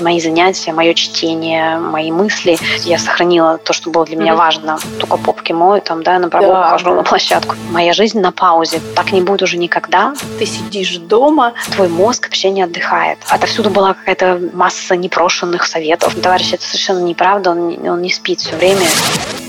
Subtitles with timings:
[0.00, 2.58] мои занятия, мое чтение, мои мысли.
[2.84, 4.78] Я сохранила то, что было для меня важно.
[4.98, 7.54] Только попки мою, там, да, на прогулку да, хожу на площадку.
[7.70, 8.80] Моя жизнь на паузе.
[8.94, 10.14] Так не будет уже никогда.
[10.38, 11.54] Ты сидишь дома.
[11.72, 13.18] Твой мозг вообще не отдыхает.
[13.28, 16.14] Отовсюду была какая-то масса непрошенных советов.
[16.20, 17.50] Товарищ, это совершенно неправда.
[17.50, 18.86] Он, он не спит все время.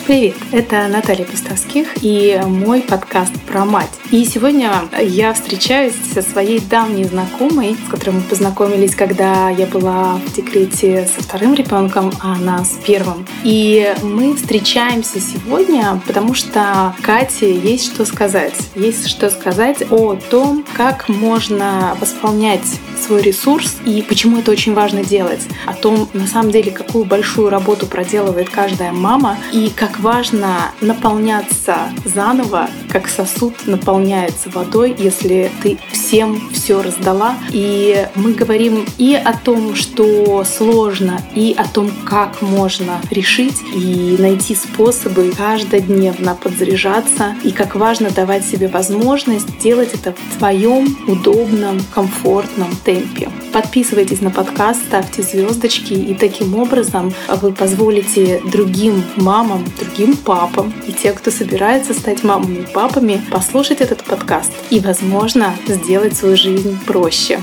[0.05, 3.89] Привет, это Наталья Пестовских и мой подкаст про мать.
[4.11, 10.17] И сегодня я встречаюсь со своей давней знакомой, с которой мы познакомились, когда я была
[10.23, 13.25] в декрете со вторым ребенком, а она с первым.
[13.43, 18.53] И мы встречаемся сегодня, потому что Кате есть что сказать.
[18.75, 22.61] Есть что сказать о том, как можно восполнять
[22.95, 25.41] свой ресурс и почему это очень важно делать.
[25.65, 30.71] О том, на самом деле, какую большую работу проделывает каждая мама и как как важно
[30.81, 37.35] наполняться заново, как сосуд наполняется водой, если ты всем все раздала.
[37.51, 44.15] И мы говорим и о том, что сложно, и о том, как можно решить и
[44.19, 51.79] найти способы каждодневно подзаряжаться, и как важно давать себе возможность делать это в твоем удобном,
[51.93, 53.29] комфортном темпе.
[53.53, 60.91] Подписывайтесь на подкаст, ставьте звездочки, и таким образом вы позволите другим мамам, другим папам и
[60.91, 66.77] тем, кто собирается стать мамами и папами, послушать этот подкаст и, возможно, сделать свою жизнь
[66.85, 67.41] проще.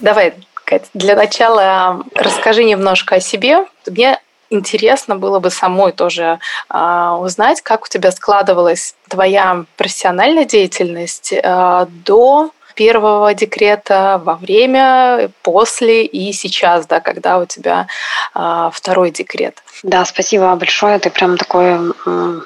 [0.00, 3.66] Давай, Кать, для начала расскажи немножко о себе.
[3.86, 6.38] Мне интересно было бы самой тоже
[6.72, 15.30] э, узнать, как у тебя складывалась твоя профессиональная деятельность э, до первого декрета, во время,
[15.42, 17.88] после и сейчас, да, когда у тебя
[18.34, 19.62] э, второй декрет.
[19.82, 20.98] Да, спасибо большое.
[20.98, 21.92] Ты прям такое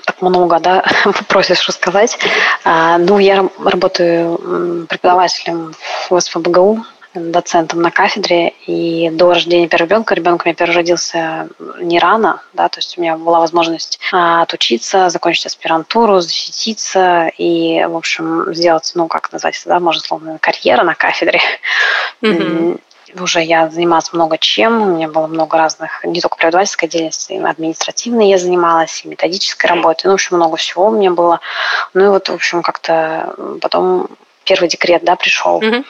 [0.05, 0.85] так много, да,
[1.29, 2.19] просишь рассказать.
[2.65, 5.75] А, ну, я работаю преподавателем
[6.09, 11.49] в СПБГУ, доцентом на кафедре, и до рождения первого ребенка, ребенок у меня первый родился
[11.81, 17.85] не рано, да, то есть у меня была возможность а, отучиться, закончить аспирантуру, защититься и,
[17.85, 21.41] в общем, сделать, ну, как назвать это, да, можно словно карьера на кафедре.
[22.23, 22.81] Mm-hmm
[23.19, 28.29] уже я занималась много чем, у меня было много разных, не только преподавательской деятельности, административной
[28.29, 31.41] я занималась, и методической работой, ну, в общем, много всего у меня было.
[31.95, 34.09] Ну и вот, в общем, как-то потом
[34.51, 35.61] первый декрет, да, пришел.
[35.61, 35.85] Mm-hmm.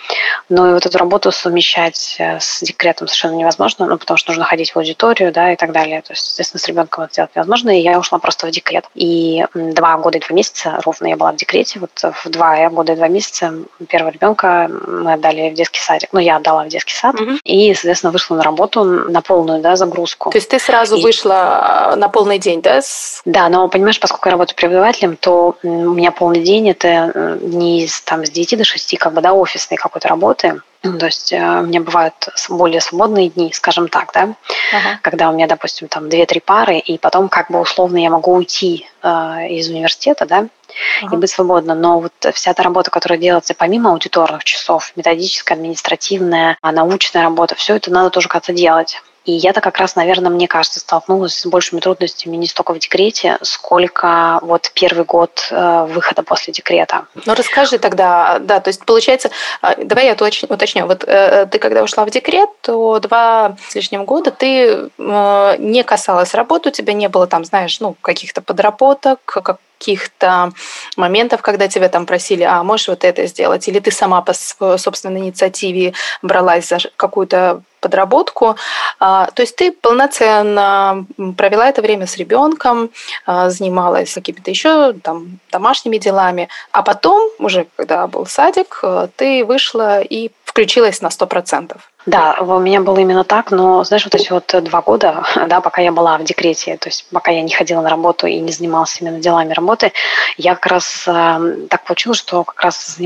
[0.51, 4.45] Но и вот эту работу совмещать э, с декретом совершенно невозможно, ну, потому что нужно
[4.45, 6.03] ходить в аудиторию, да, и так далее.
[6.03, 8.85] То есть, естественно, с ребенком это сделать невозможно, и я ушла просто в декрет.
[8.95, 11.79] И два года и два месяца ровно я была в декрете.
[11.79, 11.91] Вот
[12.23, 13.55] в два года и два месяца
[13.89, 16.11] первого ребенка мы отдали в детский садик.
[16.13, 17.15] Ну, я отдала в детский сад.
[17.15, 17.39] Mm-hmm.
[17.45, 20.31] И, соответственно, вышла на работу на полную, да, загрузку.
[20.31, 21.03] То есть ты сразу и...
[21.03, 22.81] вышла на полный день, да?
[23.25, 27.89] Да, но, понимаешь, поскольку я работаю преподавателем, то у меня полный день это э, не
[28.05, 30.61] там, с 9 9 до 6 как бы, да, офисной какой-то работы.
[30.83, 32.15] Ну, то есть э, у меня бывают
[32.49, 34.97] более свободные дни, скажем так, да, uh-huh.
[35.03, 38.87] когда у меня, допустим, там 2-3 пары, и потом как бы условно я могу уйти
[39.03, 39.09] э,
[39.51, 41.13] из университета, да, uh-huh.
[41.13, 41.75] и быть свободна.
[41.75, 47.77] Но вот вся та работа, которая делается помимо аудиторных часов, методическая, административная, научная работа, все
[47.77, 49.03] это надо тоже как-то делать.
[49.25, 53.39] И я-то как раз, наверное, мне кажется, столкнулась с большими трудностями не столько в декрете,
[53.43, 57.07] сколько вот первый год э, выхода после декрета.
[57.27, 61.83] Ну, расскажи тогда, да, то есть получается, а, давай я уточню, вот э, ты когда
[61.83, 66.95] ушла в декрет, то два с лишним года ты э, не касалась работы, у тебя
[66.95, 70.53] не было там, знаешь, ну, каких-то подработок, как каких-то
[70.97, 74.35] моментов, когда тебя там просили, а можешь вот это сделать, или ты сама по
[74.79, 78.57] собственной инициативе бралась за какую-то подработку.
[78.99, 81.07] А, то есть ты полноценно
[81.39, 82.91] провела это время с ребенком,
[83.25, 88.85] а, занималась какими-то еще там домашними делами, а потом, уже когда был садик,
[89.17, 91.77] ты вышла и включилась на 100%.
[92.07, 95.83] Да, у меня было именно так, но, знаешь, вот эти вот два года, да, пока
[95.83, 99.01] я была в декрете, то есть пока я не ходила на работу и не занималась
[99.01, 99.93] именно делами работы,
[100.39, 102.99] я как раз э, так получилось, что как раз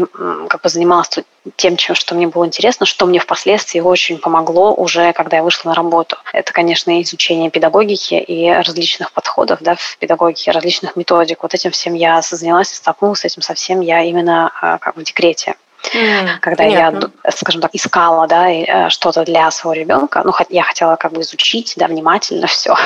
[0.48, 1.10] как бы занималась
[1.56, 5.70] тем, чем, что мне было интересно, что мне впоследствии очень помогло уже, когда я вышла
[5.70, 6.16] на работу.
[6.32, 11.42] Это, конечно, изучение педагогики и различных подходов да, в педагогике, различных методик.
[11.42, 15.56] Вот этим всем я занялась, столкнулась с этим совсем я именно э, как в декрете.
[15.92, 17.10] Mm, когда понятно.
[17.24, 21.20] я, скажем так, искала да, э, что-то для своего ребенка, ну, я хотела как бы
[21.20, 22.76] изучить, да, внимательно все.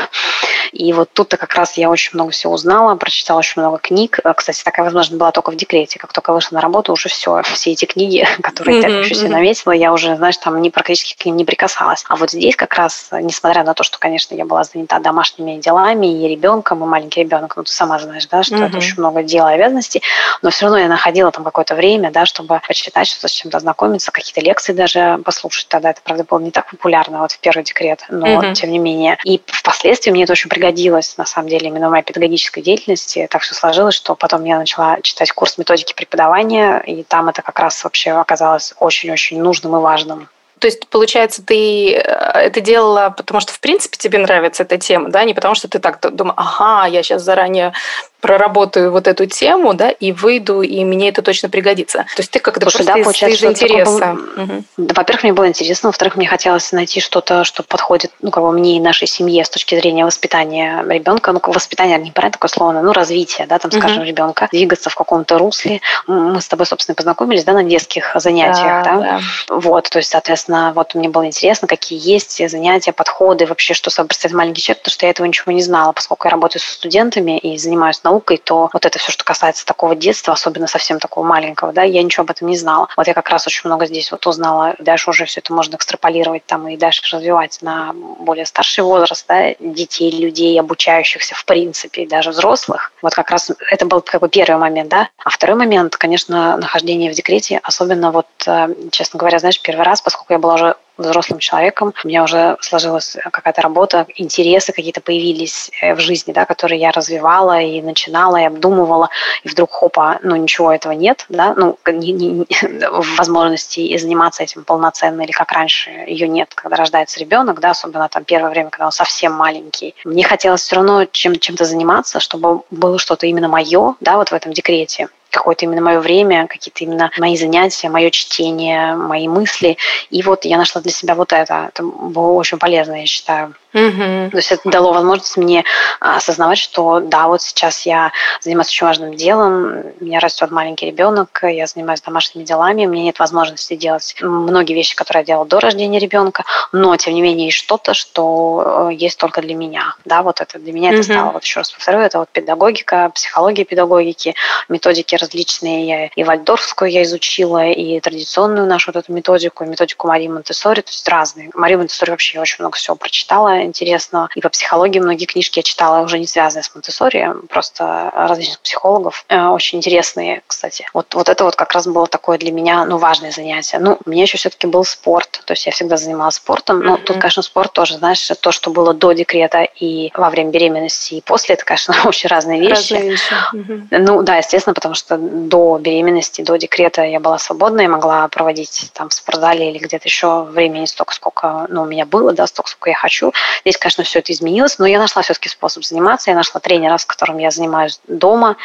[0.72, 4.18] И вот тут-то как раз я очень много всего узнала, прочитала очень много книг.
[4.24, 5.98] Э, кстати, такая возможность была только в декрете.
[5.98, 9.28] Как только вышла на работу, уже все, все эти книги, которые mm-hmm, я еще себе
[9.28, 12.04] наметила, я уже, знаешь, там не практически к ним не прикасалась.
[12.08, 16.24] А вот здесь как раз, несмотря на то, что, конечно, я была занята домашними делами
[16.24, 18.66] и ребенком, и маленький ребенок, ну, ты сама знаешь, да, что mm-hmm.
[18.66, 20.02] это очень много дел и обязанностей,
[20.42, 23.58] но все равно я находила там какое-то время, да, чтобы почитать почитать, что-то с чем-то
[23.58, 25.69] ознакомиться, какие-то лекции даже послушать.
[25.69, 28.55] Тогда это, правда, было не так популярно, вот в первый декрет, но mm-hmm.
[28.55, 29.19] тем не менее.
[29.25, 33.26] И впоследствии мне это очень пригодилось, на самом деле, именно в моей педагогической деятельности.
[33.31, 37.58] Так все сложилось, что потом я начала читать курс методики преподавания, и там это как
[37.58, 40.29] раз вообще оказалось очень-очень нужным и важным.
[40.58, 45.08] То есть, получается, ты э, это делала, потому что, в принципе, тебе нравится эта тема,
[45.08, 47.73] да, не потому что ты так думаешь, ага, я сейчас заранее
[48.20, 51.99] проработаю вот эту тему, да, и выйду, и мне это точно пригодится.
[51.99, 54.15] То есть ты как-то просто да, из, из интереса.
[54.15, 54.43] Был...
[54.43, 54.65] Угу.
[54.76, 58.53] Да, во-первых, мне было интересно, во-вторых, мне хотелось найти что-то, что подходит, ну, как бы
[58.53, 62.73] мне и нашей семье с точки зрения воспитания ребенка, ну, воспитание, не правильно такое слово,
[62.73, 64.06] ну, развитие, да, там, скажем, угу.
[64.06, 65.81] ребенка, двигаться в каком-то русле.
[66.06, 69.00] Мы с тобой, собственно, познакомились, да, на детских занятиях, да, да?
[69.00, 69.20] да.
[69.55, 74.09] Вот, то есть, соответственно, вот мне было интересно, какие есть занятия, подходы, вообще, что собой
[74.09, 77.38] представляет маленький человек, потому что я этого ничего не знала, поскольку я работаю со студентами
[77.38, 81.72] и занимаюсь наукой, то вот это все, что касается такого детства, особенно совсем такого маленького,
[81.72, 82.88] да, я ничего об этом не знала.
[82.96, 86.44] Вот я как раз очень много здесь вот узнала, дальше уже все это можно экстраполировать
[86.46, 92.31] там и дальше развивать на более старший возраст, да, детей, людей, обучающихся в принципе, даже
[92.31, 92.93] взрослых.
[93.02, 95.08] Вот как раз это был как бы первый момент, да.
[95.25, 100.00] А второй момент, конечно, нахождение в декрете, особенно вот, э, честно говоря, знаешь, первый раз,
[100.00, 101.94] поскольку я была уже взрослым человеком.
[102.04, 106.90] У меня уже сложилась какая-то работа, интересы какие-то появились э, в жизни, да, которые я
[106.90, 109.08] развивала и начинала, и обдумывала,
[109.44, 112.46] и вдруг хопа, ну ничего этого нет, да, ну не, не,
[113.16, 118.24] возможности заниматься этим полноценно или как раньше ее нет, когда рождается ребенок, да, особенно там
[118.24, 119.94] первое время, когда он совсем маленький.
[120.04, 124.34] Мне хотелось все равно чем, чем-то заниматься, чтобы было что-то именно мое, да, вот в
[124.34, 129.76] этом декрете какое-то именно мое время, какие-то именно мои занятия, мое чтение, мои мысли.
[130.10, 131.69] И вот я нашла для себя вот это.
[131.69, 133.54] Это было очень полезно, я считаю.
[133.75, 134.31] Угу.
[134.31, 135.65] То есть это дало возможность мне
[136.00, 141.41] осознавать, что да, вот сейчас я занимаюсь очень важным делом, у меня растет маленький ребенок,
[141.43, 145.61] я занимаюсь домашними делами, у меня нет возможности делать многие вещи, которые я делала до
[145.61, 149.97] рождения ребенка, но тем не менее есть что-то, что э, есть только для меня.
[150.05, 150.99] Да, вот это для меня угу.
[150.99, 154.35] это стало, вот еще раз повторю, это вот педагогика, психология педагогики,
[154.69, 155.87] методики различные.
[155.87, 160.81] Я и вальдорфскую я изучила, и традиционную нашу вот эту методику, и методику Марии Монтессори,
[160.81, 161.50] то есть разные.
[161.55, 164.28] Марию Монтессори вообще очень много всего прочитала интересного.
[164.34, 169.25] И по психологии многие книжки я читала уже не связанные с Монтессори, просто различных психологов.
[169.28, 170.87] Э, очень интересные, кстати.
[170.94, 173.78] Вот, вот это вот как раз было такое для меня, ну, важное занятие.
[173.78, 176.81] Ну, у меня еще все-таки был спорт, то есть я всегда занималась спортом.
[176.81, 177.02] Но mm-hmm.
[177.02, 181.20] тут, конечно, спорт тоже, знаешь, то, что было до декрета и во время беременности, и
[181.20, 182.93] после, это, конечно, очень разные вещи.
[182.93, 183.34] Разные вещи.
[183.55, 183.99] Mm-hmm.
[183.99, 188.90] Ну, да, естественно, потому что до беременности, до декрета я была свободна и могла проводить
[188.93, 192.70] там в спортзале или где-то еще времени столько, сколько ну, у меня было, да, столько,
[192.70, 193.32] сколько я хочу.
[193.62, 196.30] Здесь, конечно, все это изменилось, но я нашла все-таки способ заниматься.
[196.30, 198.56] Я нашла тренера, с которым я занимаюсь дома.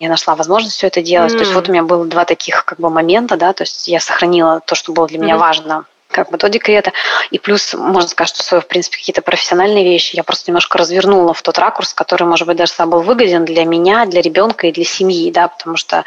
[0.00, 1.32] Я нашла возможность все это делать.
[1.32, 1.36] Mm.
[1.36, 4.00] То есть вот у меня было два таких как бы момента, да, то есть я
[4.00, 5.22] сохранила то, что было для mm-hmm.
[5.22, 5.84] меня важно
[6.16, 6.92] как до декрета.
[7.30, 11.34] И плюс, можно сказать, что свои, в принципе, какие-то профессиональные вещи я просто немножко развернула
[11.34, 14.84] в тот ракурс, который, может быть, даже был выгоден для меня, для ребенка и для
[14.84, 16.04] семьи, да, потому что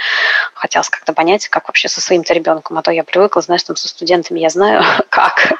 [0.54, 2.78] хотелось как-то понять, как вообще со своим-то ребенком.
[2.78, 5.54] А то я привыкла, знаешь, там со студентами я знаю, как.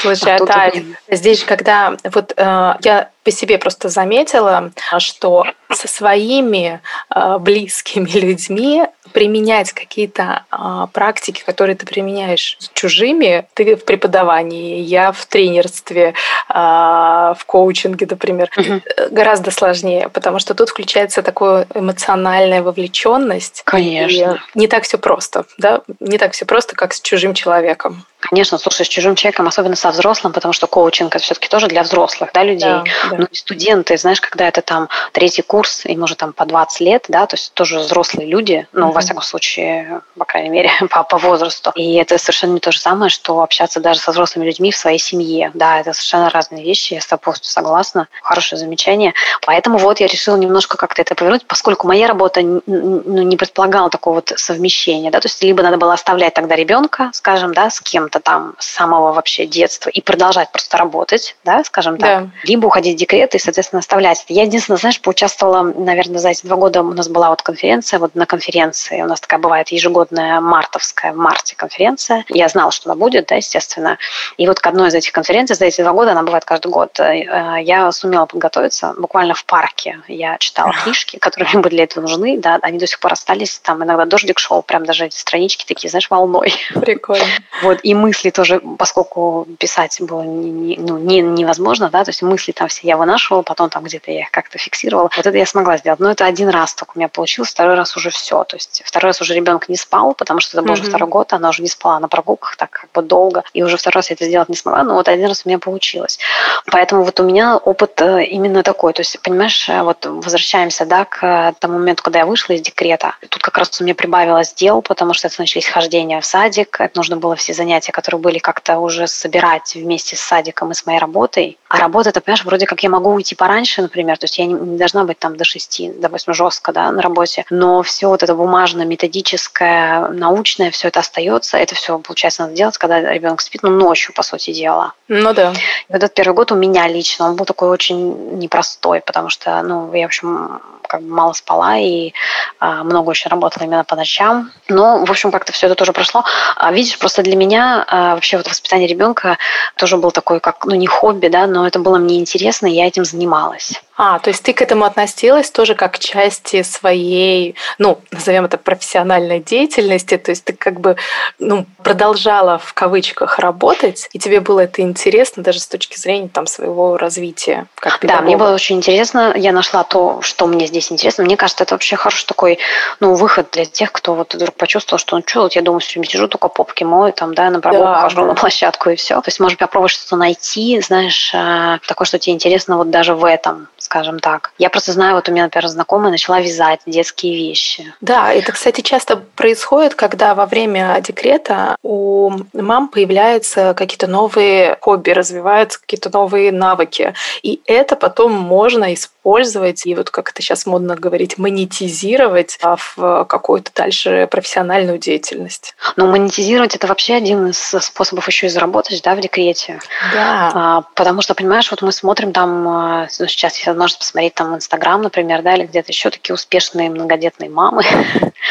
[0.00, 5.88] Слушай, а, а Тань, здесь, когда вот э, я по себе просто заметила, что со
[5.88, 6.80] своими
[7.14, 14.80] э, близкими людьми применять какие-то э, практики, которые ты применяешь с чужими, ты в преподавании,
[14.80, 16.14] я в тренерстве,
[16.48, 18.80] э, в коучинге, например, угу.
[19.10, 23.62] гораздо сложнее, потому что тут включается такая эмоциональная вовлеченность.
[23.64, 24.40] Конечно.
[24.54, 28.04] И не так все просто, да, не так все просто, как с чужим человеком.
[28.22, 31.82] Конечно, слушай, с чужим человеком, особенно со взрослым, потому что коучинг это все-таки тоже для
[31.82, 32.70] взрослых, да, людей.
[32.70, 33.16] Да, да.
[33.18, 37.04] Ну, и студенты, знаешь, когда это там третий курс, им уже там по 20 лет,
[37.08, 38.92] да, то есть тоже взрослые люди, ну, mm-hmm.
[38.92, 41.72] во всяком случае, по крайней мере, по, по возрасту.
[41.74, 44.98] И это совершенно не то же самое, что общаться даже со взрослыми людьми в своей
[44.98, 45.50] семье.
[45.54, 48.06] Да, это совершенно разные вещи, я с тобой согласна.
[48.22, 49.14] Хорошее замечание.
[49.44, 54.16] Поэтому вот я решила немножко как-то это повернуть, поскольку моя работа ну, не предполагала такого
[54.16, 58.08] вот совмещения, да, то есть либо надо было оставлять тогда ребенка, скажем, да, с кем
[58.12, 62.30] кем-то там с самого вообще детства и продолжать просто работать, да, скажем так, да.
[62.44, 64.32] либо уходить в декрет и, соответственно, оставлять это.
[64.32, 68.14] Я единственное, знаешь, поучаствовала, наверное, за эти два года у нас была вот конференция, вот
[68.14, 72.24] на конференции, у нас такая бывает ежегодная мартовская, в марте конференция.
[72.28, 73.98] Я знала, что она будет, да, естественно.
[74.36, 76.98] И вот к одной из этих конференций за эти два года, она бывает каждый год,
[77.00, 80.00] э, я сумела подготовиться буквально в парке.
[80.08, 83.58] Я читала книжки, которые мне были для этого нужны, да, они до сих пор остались,
[83.58, 86.52] там иногда дождик шел, прям даже эти странички такие, знаешь, волной.
[86.74, 87.24] Прикольно.
[87.62, 92.52] Вот, и мысли тоже, поскольку писать было не, ну, не, невозможно, да, то есть мысли
[92.52, 95.10] там все я вынашивала, потом там где-то я их как-то фиксировала.
[95.16, 96.00] Вот это я смогла сделать.
[96.00, 98.44] Но это один раз только у меня получилось, второй раз уже все.
[98.44, 101.32] То есть второй раз уже ребенок не спал, потому что это был уже второй год,
[101.32, 104.14] она уже не спала на прогулках так как бы долго, и уже второй раз я
[104.14, 106.18] это сделать не смогла, но вот один раз у меня получилось.
[106.66, 108.92] Поэтому вот у меня опыт э, именно такой.
[108.92, 113.14] То есть, понимаешь, э, вот возвращаемся, да, к тому моменту, когда я вышла из декрета.
[113.28, 116.96] Тут как раз у меня прибавилось дел, потому что это начались хождения в садик, это
[116.96, 120.98] нужно было все занятия, которые были как-то уже собирать вместе с садиком и с моей
[120.98, 121.58] работой.
[121.68, 124.54] А работа, это, понимаешь, вроде как я могу уйти пораньше, например, то есть я не,
[124.54, 128.34] не должна быть там до шести, допустим, жестко, да, на работе, но все вот это
[128.34, 133.70] бумажное, методическое, научное, все это остается, это все, получается, надо делать, когда ребенок спит, ну,
[133.70, 134.94] ночью, по сути дела.
[135.08, 135.52] Ну да.
[135.88, 139.62] И вот этот первый год у меня лично, он был такой очень непростой, потому что,
[139.62, 140.60] ну, я, в общем,
[140.92, 142.12] как бы мало спала и
[142.58, 144.50] а, много очень работала именно по ночам.
[144.68, 146.22] Но, в общем, как-то все это тоже прошло.
[146.56, 149.38] А, видишь, просто для меня а, вообще вот воспитание ребенка
[149.76, 152.86] тоже был такой, как, ну, не хобби, да, но это было мне интересно, и я
[152.86, 153.82] этим занималась.
[153.96, 158.56] А, то есть ты к этому относилась тоже как к части своей, ну, назовем это
[158.56, 160.96] профессиональной деятельности, то есть ты как бы
[161.38, 166.46] ну, продолжала в кавычках работать, и тебе было это интересно даже с точки зрения там
[166.46, 168.22] своего развития как педагога.
[168.22, 171.24] Да, мне было очень интересно, я нашла то, что мне здесь интересно.
[171.24, 172.58] Мне кажется, это вообще хороший такой,
[173.00, 175.94] ну, выход для тех, кто вот вдруг почувствовал, что ну что, вот я дома все
[175.94, 178.26] время сижу, только попки мою, там, да, на прогулку да, хожу да.
[178.26, 179.16] на площадку и все.
[179.16, 183.24] То есть, может, попробовать что-то найти, знаешь, э, такое, что тебе интересно вот даже в
[183.24, 184.52] этом скажем так.
[184.56, 187.92] Я просто знаю, вот у меня, например, знакомая начала вязать детские вещи.
[188.00, 195.10] Да, это, кстати, часто происходит, когда во время декрета у мам появляются какие-то новые хобби,
[195.10, 197.12] развиваются какие-то новые навыки.
[197.42, 203.24] И это потом можно использовать и вот как это сейчас модно говорить, монетизировать а, в
[203.24, 205.74] какую-то дальше профессиональную деятельность.
[205.96, 209.78] Ну, монетизировать это вообще один из способов еще и заработать, да, в декрете.
[210.12, 210.50] Да.
[210.54, 214.52] А, потому что, понимаешь, вот мы смотрим там, а, ну, сейчас есть возможность посмотреть там
[214.52, 217.84] в Инстаграм, например, да, или где-то еще такие успешные многодетные мамы.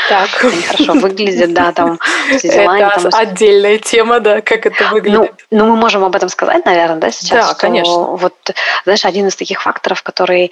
[0.09, 0.29] Так.
[0.43, 1.99] Они хорошо выглядят, да, там.
[2.31, 5.33] Это отдельная тема, да, как это ну, выглядит.
[5.51, 7.49] Ну, мы можем об этом сказать, наверное, да, сейчас?
[7.49, 8.15] Да, конечно.
[8.15, 8.33] Вот,
[8.83, 10.51] знаешь, один из таких факторов, который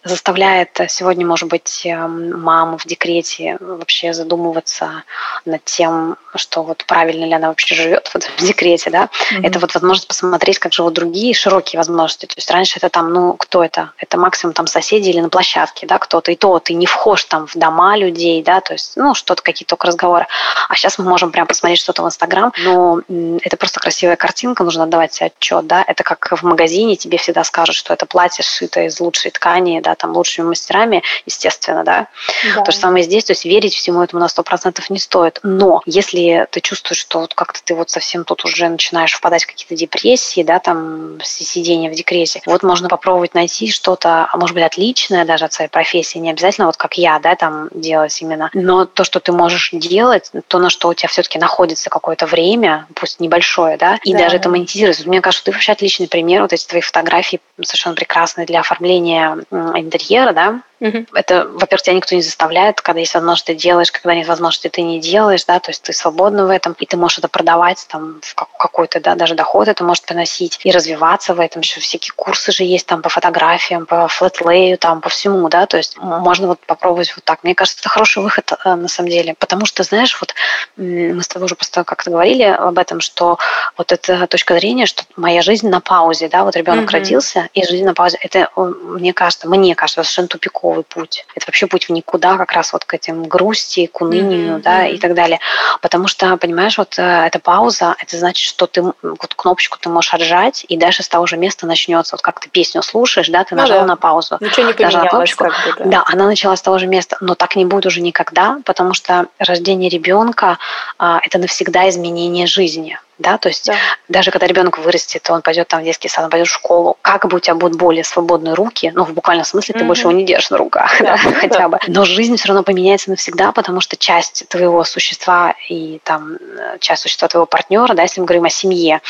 [0.03, 5.03] заставляет сегодня, может быть, эм, маму в декрете вообще задумываться
[5.45, 9.47] над тем, что вот правильно ли она вообще живет в этом декрете, да, mm-hmm.
[9.47, 12.25] это вот возможность посмотреть, как живут другие широкие возможности.
[12.25, 13.91] То есть раньше это там, ну, кто это?
[13.97, 17.47] Это максимум там соседи или на площадке, да, кто-то, и то ты не вхож там
[17.47, 20.27] в дома людей, да, то есть, ну, что-то, какие-то только разговоры.
[20.67, 24.83] А сейчас мы можем прям посмотреть что-то в Инстаграм, но это просто красивая картинка, нужно
[24.83, 28.81] отдавать себе отчет, да, это как в магазине тебе всегда скажут, что это платье сшито
[28.81, 32.07] из лучшей ткани, да, там лучшими мастерами, естественно, да.
[32.55, 32.61] да.
[32.61, 35.39] То же самое здесь, то есть верить всему этому на сто процентов не стоит.
[35.43, 39.47] Но если ты чувствуешь, что вот как-то ты вот совсем тут уже начинаешь впадать в
[39.47, 45.25] какие-то депрессии, да, там сидение в декрете, вот можно попробовать найти что-то, может быть, отличное
[45.25, 49.03] даже от своей профессии, не обязательно вот как я, да, там делать именно, но то,
[49.03, 53.77] что ты можешь делать, то, на что у тебя все-таки находится какое-то время, пусть небольшое,
[53.77, 54.19] да, и да.
[54.19, 55.07] даже это монетизируется.
[55.07, 59.37] Мне кажется, ты вообще отличный пример, вот эти твои фотографии совершенно прекрасные для оформления
[59.81, 61.05] интерьера, да, Угу.
[61.13, 64.81] Это, во-первых, тебя никто не заставляет, когда есть возможность, ты делаешь, когда нет возможности, ты
[64.81, 68.19] не делаешь, да, то есть ты свободна в этом, и ты можешь это продавать, там,
[68.23, 72.51] в какой-то, да, даже доход это может приносить, и развиваться в этом, еще всякие курсы
[72.51, 76.59] же есть там по фотографиям, по флетлею, там, по всему, да, то есть можно вот
[76.65, 77.43] попробовать вот так.
[77.43, 80.33] Мне кажется, это хороший выход э, на самом деле, потому что, знаешь, вот
[80.77, 83.37] мы с тобой уже просто как-то говорили об этом, что
[83.77, 86.93] вот эта точка зрения, что моя жизнь на паузе, да, вот ребенок угу.
[86.93, 91.25] родился, и жизнь на паузе, это, мне кажется, мне кажется, совершенно тупиково новый путь.
[91.35, 94.61] Это вообще путь в никуда, как раз вот к этим грусти, к унынию, mm-hmm.
[94.61, 95.39] да, и так далее.
[95.81, 100.13] Потому что, понимаешь, вот э, эта пауза, это значит, что ты вот кнопочку ты можешь
[100.13, 102.15] отжать, и дальше с того же места начнется.
[102.15, 103.85] Вот как ты песню слушаешь, да, ты ну, нажал да.
[103.85, 104.37] на паузу.
[104.39, 105.09] Ничего не поменялось.
[105.09, 105.89] Кнопочку, как бы, да.
[105.89, 109.27] да, она началась с того же места, но так не будет уже никогда, потому что
[109.39, 110.57] рождение ребенка
[110.97, 113.75] а, это навсегда изменение жизни да, то есть да.
[114.09, 117.27] даже когда ребенок вырастет, он пойдет там в детский сад, он пойдет в школу, как
[117.27, 119.79] бы у тебя будут более свободные руки, ну, в буквальном смысле, mm-hmm.
[119.79, 122.63] ты больше его не держишь на руках, да, да, хотя бы, но жизнь все равно
[122.63, 128.03] поменяется навсегда, потому что часть твоего существа и там э, часть существа твоего партнера, да,
[128.03, 129.01] если мы говорим о семье,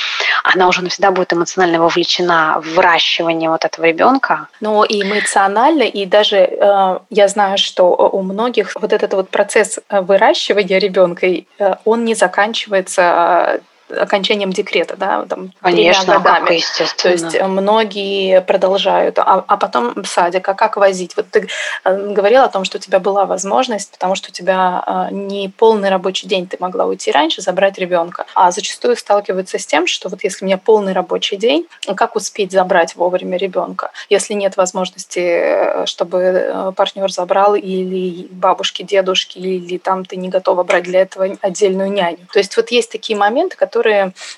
[0.43, 4.47] она уже навсегда будет эмоционально вовлечена в выращивание вот этого ребенка.
[4.59, 9.79] Но и эмоционально, и даже э, я знаю, что у многих вот этот вот процесс
[9.89, 11.45] э, выращивания ребенка, э,
[11.85, 13.61] он не заканчивается
[13.99, 16.47] окончанием декрета, да, там, Конечно, годами.
[16.47, 16.95] Как, естественно.
[16.95, 21.15] То есть э, многие продолжают, а, а потом садик, а как возить?
[21.15, 21.47] Вот ты
[21.83, 25.49] э, говорила о том, что у тебя была возможность, потому что у тебя э, не
[25.49, 28.25] полный рабочий день, ты могла уйти раньше, забрать ребенка.
[28.35, 32.51] А зачастую сталкиваются с тем, что вот если у меня полный рабочий день, как успеть
[32.51, 40.15] забрать вовремя ребенка, если нет возможности, чтобы партнер забрал или бабушки, дедушки, или там ты
[40.15, 42.27] не готова брать для этого отдельную няню.
[42.31, 43.80] То есть вот есть такие моменты, которые,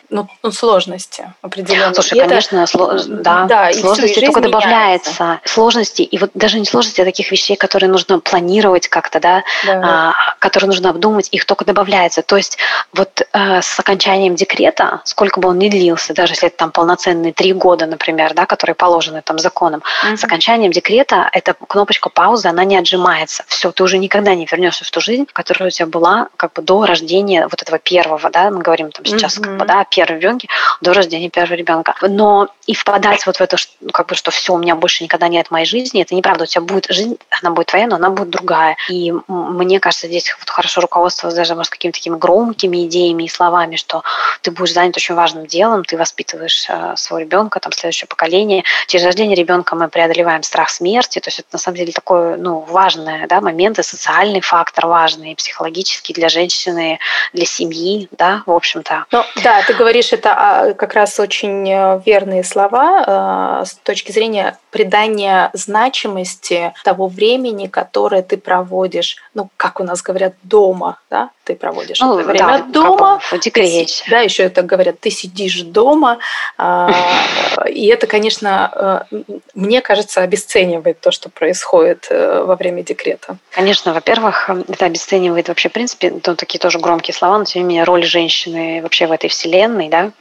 [0.09, 1.93] ну, ну сложности определенные.
[1.93, 2.99] Слушай, и конечно, это, сло...
[3.07, 5.11] да, да, сложности только добавляется.
[5.11, 5.41] Меняется.
[5.45, 9.81] Сложности, и вот даже не сложности, а таких вещей, которые нужно планировать как-то, да, да.
[9.83, 12.21] А, которые нужно обдумать, их только добавляется.
[12.21, 12.57] То есть
[12.93, 17.33] вот э, с окончанием декрета, сколько бы он ни длился, даже если это там полноценные
[17.33, 20.17] три года, например, да, которые положены там законом, mm-hmm.
[20.17, 23.43] с окончанием декрета эта кнопочка паузы, она не отжимается.
[23.47, 26.61] Все, ты уже никогда не вернешься в ту жизнь, которая у тебя была как бы
[26.61, 29.43] до рождения вот этого первого, да, мы говорим там сейчас mm-hmm.
[29.43, 30.47] как бы, да, о первом ребенке,
[30.81, 31.95] до рождения первого ребенка.
[32.01, 35.27] Но и впадать вот в это, ну, как бы, что все, у меня больше никогда
[35.27, 36.43] нет моей жизни, это неправда.
[36.43, 38.77] У тебя будет жизнь, она будет твоя, но она будет другая.
[38.89, 43.75] И мне кажется, здесь вот хорошо руководствоваться даже, может, какими-то такими громкими идеями и словами,
[43.75, 44.03] что
[44.41, 48.63] ты будешь занят очень важным делом, ты воспитываешь э, своего ребенка, там, следующее поколение.
[48.87, 52.59] Через рождение ребенка мы преодолеваем страх смерти, то есть это на самом деле такой, ну,
[52.59, 56.99] важный, да, момент, и социальный фактор важный, и психологический для женщины,
[57.33, 59.05] для семьи, да, в общем-то.
[59.43, 64.57] Да, ты говоришь, это а, как раз очень э, верные слова э, с точки зрения
[64.71, 71.55] придания значимости того времени, которое ты проводишь, ну, как у нас говорят, дома, да, ты
[71.55, 73.19] проводишь ну, это время да, дома.
[73.19, 74.03] В декрете.
[74.09, 76.19] Да, еще это говорят, ты сидишь дома,
[76.57, 76.91] а,
[77.67, 79.23] и это, конечно, э,
[79.53, 83.37] мне кажется, обесценивает то, что происходит во время декрета.
[83.51, 87.67] Конечно, во-первых, это обесценивает вообще, в принципе, ну, такие тоже громкие слова, но тем не
[87.67, 90.11] менее роль женщины вообще в этой вселенной, да,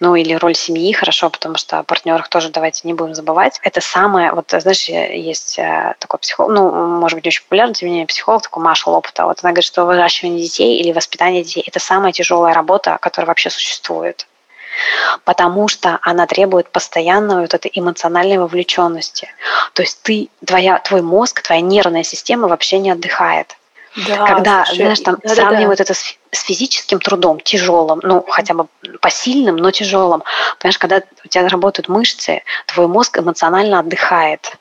[0.00, 3.60] ну или роль семьи, хорошо, потому что о партнерах тоже давайте не будем забывать.
[3.62, 7.94] Это самое, вот знаешь, есть э, такой психолог, ну, может быть, очень популярный, тем не
[7.94, 9.26] менее, психолог, такой Маша Лопута.
[9.26, 13.50] Вот она говорит, что выращивание детей или воспитание детей– это самая тяжелая работа, которая вообще
[13.50, 14.26] существует
[15.24, 19.28] потому что она требует постоянной вот этой эмоциональной вовлеченности.
[19.72, 23.56] То есть ты, твоя, твой мозг, твоя нервная система вообще не отдыхает.
[24.08, 25.92] Да, Когда, слушай, знаешь, там да, сравнивают да, да.
[25.92, 28.66] это с, с физическим трудом, тяжелым, ну, хотя бы
[29.00, 30.24] посильным, но тяжелым.
[30.58, 34.56] Понимаешь, когда у тебя работают мышцы, твой мозг эмоционально отдыхает.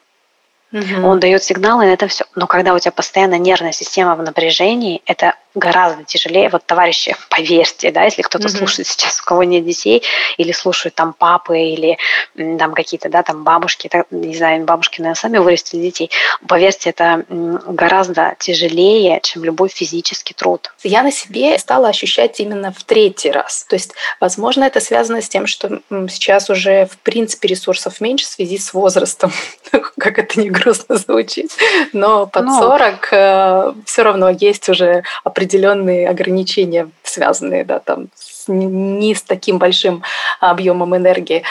[0.71, 1.07] Угу.
[1.07, 2.25] Он дает сигналы, и это все.
[2.35, 6.49] Но когда у тебя постоянно нервная система в напряжении, это гораздо тяжелее.
[6.49, 8.57] Вот, товарищи, поверьте, да, если кто-то mm-hmm.
[8.57, 10.03] слушает сейчас, у кого нет детей,
[10.37, 11.97] или слушают там папы, или
[12.35, 16.09] там какие-то, да, там бабушки, так, не знаю, бабушки, наверное, сами вырастили детей,
[16.47, 20.73] поверьте, это гораздо тяжелее, чем любой физический труд.
[20.83, 23.65] Я на себе стала ощущать именно в третий раз.
[23.69, 28.29] То есть, возможно, это связано с тем, что сейчас уже, в принципе, ресурсов меньше в
[28.29, 29.31] связи с возрастом,
[29.97, 31.51] как это не грустно звучит,
[31.93, 38.07] но под ну, 40 э, все равно есть уже определенные определенные ограничения, связанные да, там,
[38.15, 40.03] с, не с таким большим
[40.39, 41.43] объемом энергии.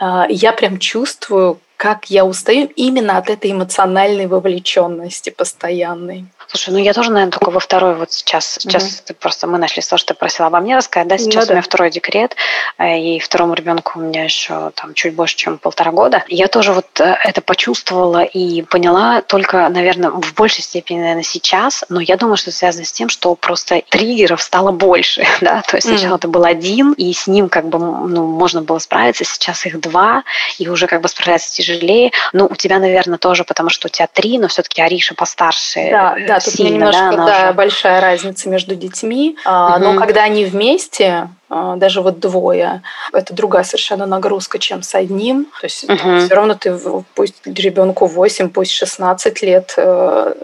[0.00, 6.26] А, я прям чувствую, как я устаю именно от этой эмоциональной вовлеченности постоянной.
[6.48, 8.58] Слушай, ну я тоже, наверное, только во второй вот сейчас.
[8.60, 8.92] Сейчас угу.
[9.06, 11.08] ты просто мы нашли то, что ты просила обо мне рассказать.
[11.08, 11.52] Да, сейчас ну, да.
[11.52, 12.36] у меня второй декрет,
[12.78, 16.24] э, и второму ребенку у меня еще там чуть больше, чем полтора года.
[16.28, 21.84] Я тоже вот э, это почувствовала и поняла только, наверное, в большей степени, наверное, сейчас.
[21.88, 25.62] Но я думаю, что это связано с тем, что просто триггеров стало больше, да.
[25.62, 26.18] То есть сначала mm.
[26.18, 29.24] это был один, и с ним как бы ну, можно было справиться.
[29.24, 30.24] Сейчас их два,
[30.58, 32.12] и уже как бы справляться тяжелее.
[32.32, 35.88] Ну, у тебя, наверное, тоже, потому что у тебя три, но все-таки Ариша постарше.
[35.90, 39.36] Да, да, тут сильно, немножко да, да, большая разница между детьми.
[39.44, 39.78] Угу.
[39.78, 45.46] Но когда они вместе, а, даже вот двое, это другая совершенно нагрузка, чем с одним.
[45.60, 46.18] То есть угу.
[46.18, 46.76] все равно ты,
[47.14, 50.34] пусть ребенку 8, пусть 16 лет, э,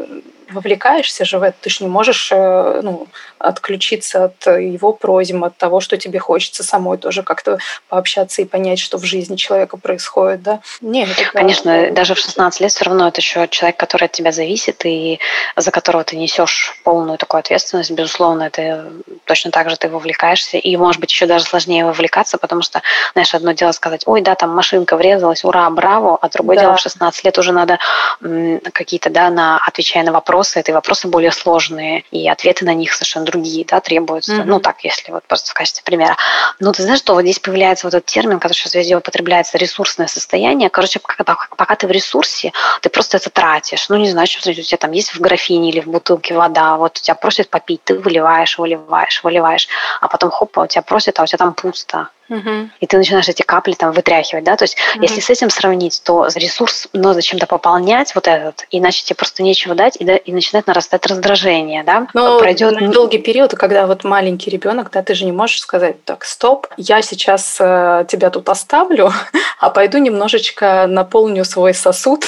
[0.53, 3.07] вовлекаешься же в это, ты же не можешь э, ну,
[3.43, 8.79] отключиться от его просьб, от того, что тебе хочется самой тоже как-то пообщаться и понять,
[8.79, 10.61] что в жизни человека происходит, да?
[10.81, 14.13] Нет, это, Конечно, да, даже в 16 лет все равно это еще человек, который от
[14.13, 15.19] тебя зависит и
[15.57, 18.91] за которого ты несешь полную такую ответственность, безусловно, это
[19.25, 23.35] точно так же ты вовлекаешься, и, может быть, еще даже сложнее вовлекаться, потому что, знаешь,
[23.35, 26.63] одно дело сказать, ой, да, там машинка врезалась, ура, браво, а другое да.
[26.63, 27.79] дело в 16 лет уже надо
[28.73, 32.75] какие-то, да, на, отвечая на вопросы, вопросы, это и вопросы более сложные, и ответы на
[32.75, 34.35] них совершенно другие, да, требуются.
[34.35, 34.45] Mm-hmm.
[34.45, 36.17] Ну, так, если вот просто в качестве примера.
[36.61, 40.07] Но ты знаешь, что вот здесь появляется вот этот термин, который сейчас везде употребляется, ресурсное
[40.07, 40.71] состояние.
[40.71, 43.89] Короче, пока, пока ты в ресурсе, ты просто это тратишь.
[43.89, 46.99] Ну, не знаю, что у тебя там есть в графине или в бутылке вода, вот
[46.99, 49.69] у тебя просят попить, ты выливаешь, выливаешь, выливаешь,
[50.01, 52.09] а потом хоп, у тебя просят, а у тебя там пусто.
[52.33, 52.71] Угу.
[52.81, 55.03] И ты начинаешь эти капли там вытряхивать, да, то есть угу.
[55.03, 59.75] если с этим сравнить, то ресурс но зачем-то пополнять вот этот, иначе тебе просто нечего
[59.75, 62.07] дать, и, да, и начинает нарастать раздражение, да.
[62.15, 66.25] Но пройдет долгий период, когда вот маленький ребенок, да, ты же не можешь сказать, так,
[66.25, 69.13] стоп, я сейчас э, тебя тут оставлю,
[69.61, 72.25] а пойду немножечко наполню свой сосуд,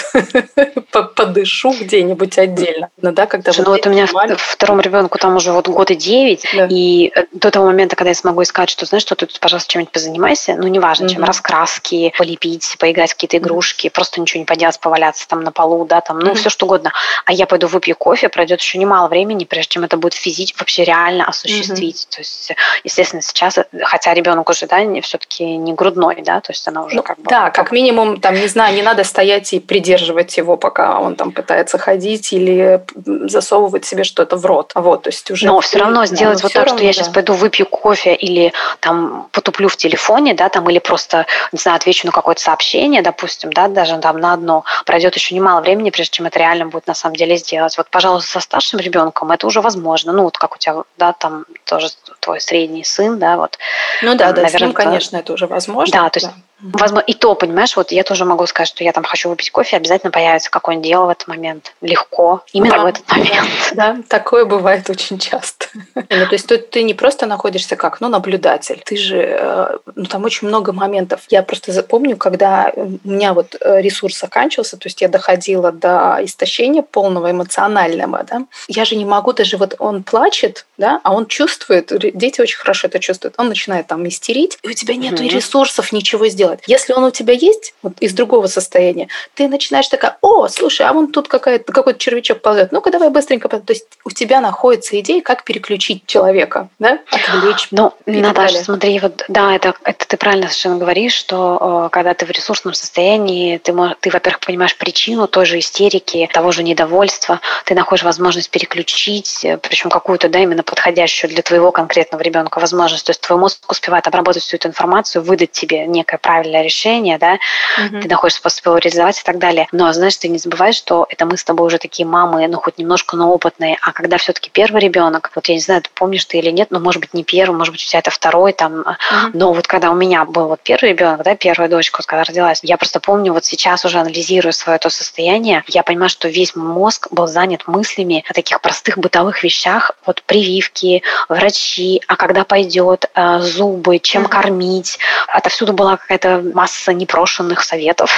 [1.16, 3.52] подышу где-нибудь отдельно, ну да, когда.
[3.56, 7.66] Ну вот у меня второму ребенку там уже вот год и девять, и до того
[7.66, 11.06] момента, когда я смогу искать, что знаешь, что ты тут, пожалуйста, чем-нибудь позанимайся, ну, неважно,
[11.06, 11.14] mm-hmm.
[11.14, 15.84] чем раскраски, полепить, поиграть в какие-то игрушки, просто ничего не поделать, поваляться там на полу,
[15.86, 16.34] да, там, ну, mm-hmm.
[16.34, 16.92] все что угодно.
[17.24, 20.84] А я пойду выпью кофе, пройдет еще немало времени, прежде чем это будет физически вообще
[20.84, 22.08] реально осуществить.
[22.10, 22.14] Mm-hmm.
[22.14, 22.52] То есть,
[22.82, 27.02] естественно, сейчас, хотя ребенок уже, да, все-таки не грудной, да, то есть она уже ну,
[27.02, 27.30] как бы...
[27.30, 31.30] Да, как минимум, там, не знаю, не надо стоять и придерживать его, пока он там
[31.30, 32.84] пытается ходить или
[33.28, 34.72] засовывать себе что-то в рот.
[34.74, 35.46] Вот, то есть уже...
[35.46, 36.94] Но все равно сделать вот так, равно, что я да.
[36.94, 41.76] сейчас пойду выпью кофе или там потуплю в телефоне, да, там, или просто, не знаю,
[41.76, 46.16] отвечу на какое-то сообщение, допустим, да, даже там на одно, пройдет еще немало времени, прежде
[46.16, 47.76] чем это реально будет на самом деле сделать.
[47.76, 50.12] Вот, пожалуйста, со старшим ребенком это уже возможно.
[50.12, 51.88] Ну, вот как у тебя, да, там тоже
[52.20, 53.58] твой средний сын, да, вот.
[54.02, 55.92] Ну да, да, наверное, с ним, конечно, это уже возможно.
[55.92, 56.34] Да, то есть да.
[56.72, 59.76] Возможно, и то, понимаешь, вот я тоже могу сказать, что я там хочу выпить кофе,
[59.76, 61.74] обязательно появится какое-нибудь дело в этот момент.
[61.82, 63.48] Легко, именно да, в этот момент.
[63.74, 65.66] Да, такое бывает очень часто.
[65.94, 68.80] Ну, то есть тут ты не просто находишься как, ну, наблюдатель.
[68.84, 71.22] Ты же, э, ну, там очень много моментов.
[71.28, 76.18] Я просто запомню, когда у меня вот э, ресурс заканчивался, то есть я доходила до
[76.22, 81.26] истощения полного эмоционального, да, я же не могу даже, вот он плачет, да, а он
[81.26, 85.92] чувствует, дети очень хорошо это чувствуют, он начинает там истерить, и у тебя нет ресурсов
[85.92, 86.64] ничего сделать сделать.
[86.66, 90.92] Если он у тебя есть вот, из другого состояния, ты начинаешь такая, о, слушай, а
[90.92, 93.48] вон тут какая-то, какой-то червячок ползет, ну-ка давай быстренько.
[93.48, 97.68] То есть у тебя находится идея, как переключить человека, да, отвлечь.
[97.70, 102.26] Ну, Наташа, смотри, вот, да, это, это ты правильно совершенно говоришь, что э, когда ты
[102.26, 107.74] в ресурсном состоянии, ты, ты во-первых, понимаешь причину той же истерики, того же недовольства, ты
[107.74, 113.06] находишь возможность переключить, э, причем какую-то, да, именно подходящую для твоего конкретного ребенка возможность.
[113.06, 117.18] То есть твой мозг успевает обработать всю эту информацию, выдать тебе некое правильное правильное решение,
[117.18, 117.38] да,
[117.78, 118.00] угу.
[118.02, 119.66] ты находишь способ его реализовать и так далее.
[119.72, 122.78] Но, знаешь, ты не забывай, что это мы с тобой уже такие мамы, ну, хоть
[122.78, 126.38] немножко, но опытные, а когда все-таки первый ребенок, вот я не знаю, ты помнишь ты
[126.38, 128.96] или нет, но, может быть, не первый, может быть, у тебя это второй, там, угу.
[129.32, 132.60] но вот когда у меня был вот первый ребенок, да, первая дочка, вот когда родилась,
[132.62, 136.66] я просто помню, вот сейчас уже анализируя свое то состояние, я понимаю, что весь мой
[136.66, 143.06] мозг был занят мыслями о таких простых бытовых вещах, вот прививки, врачи, а когда пойдет,
[143.14, 144.30] э, зубы, чем угу.
[144.30, 148.16] кормить, отовсюду была какая-то какая масса непрошенных советов.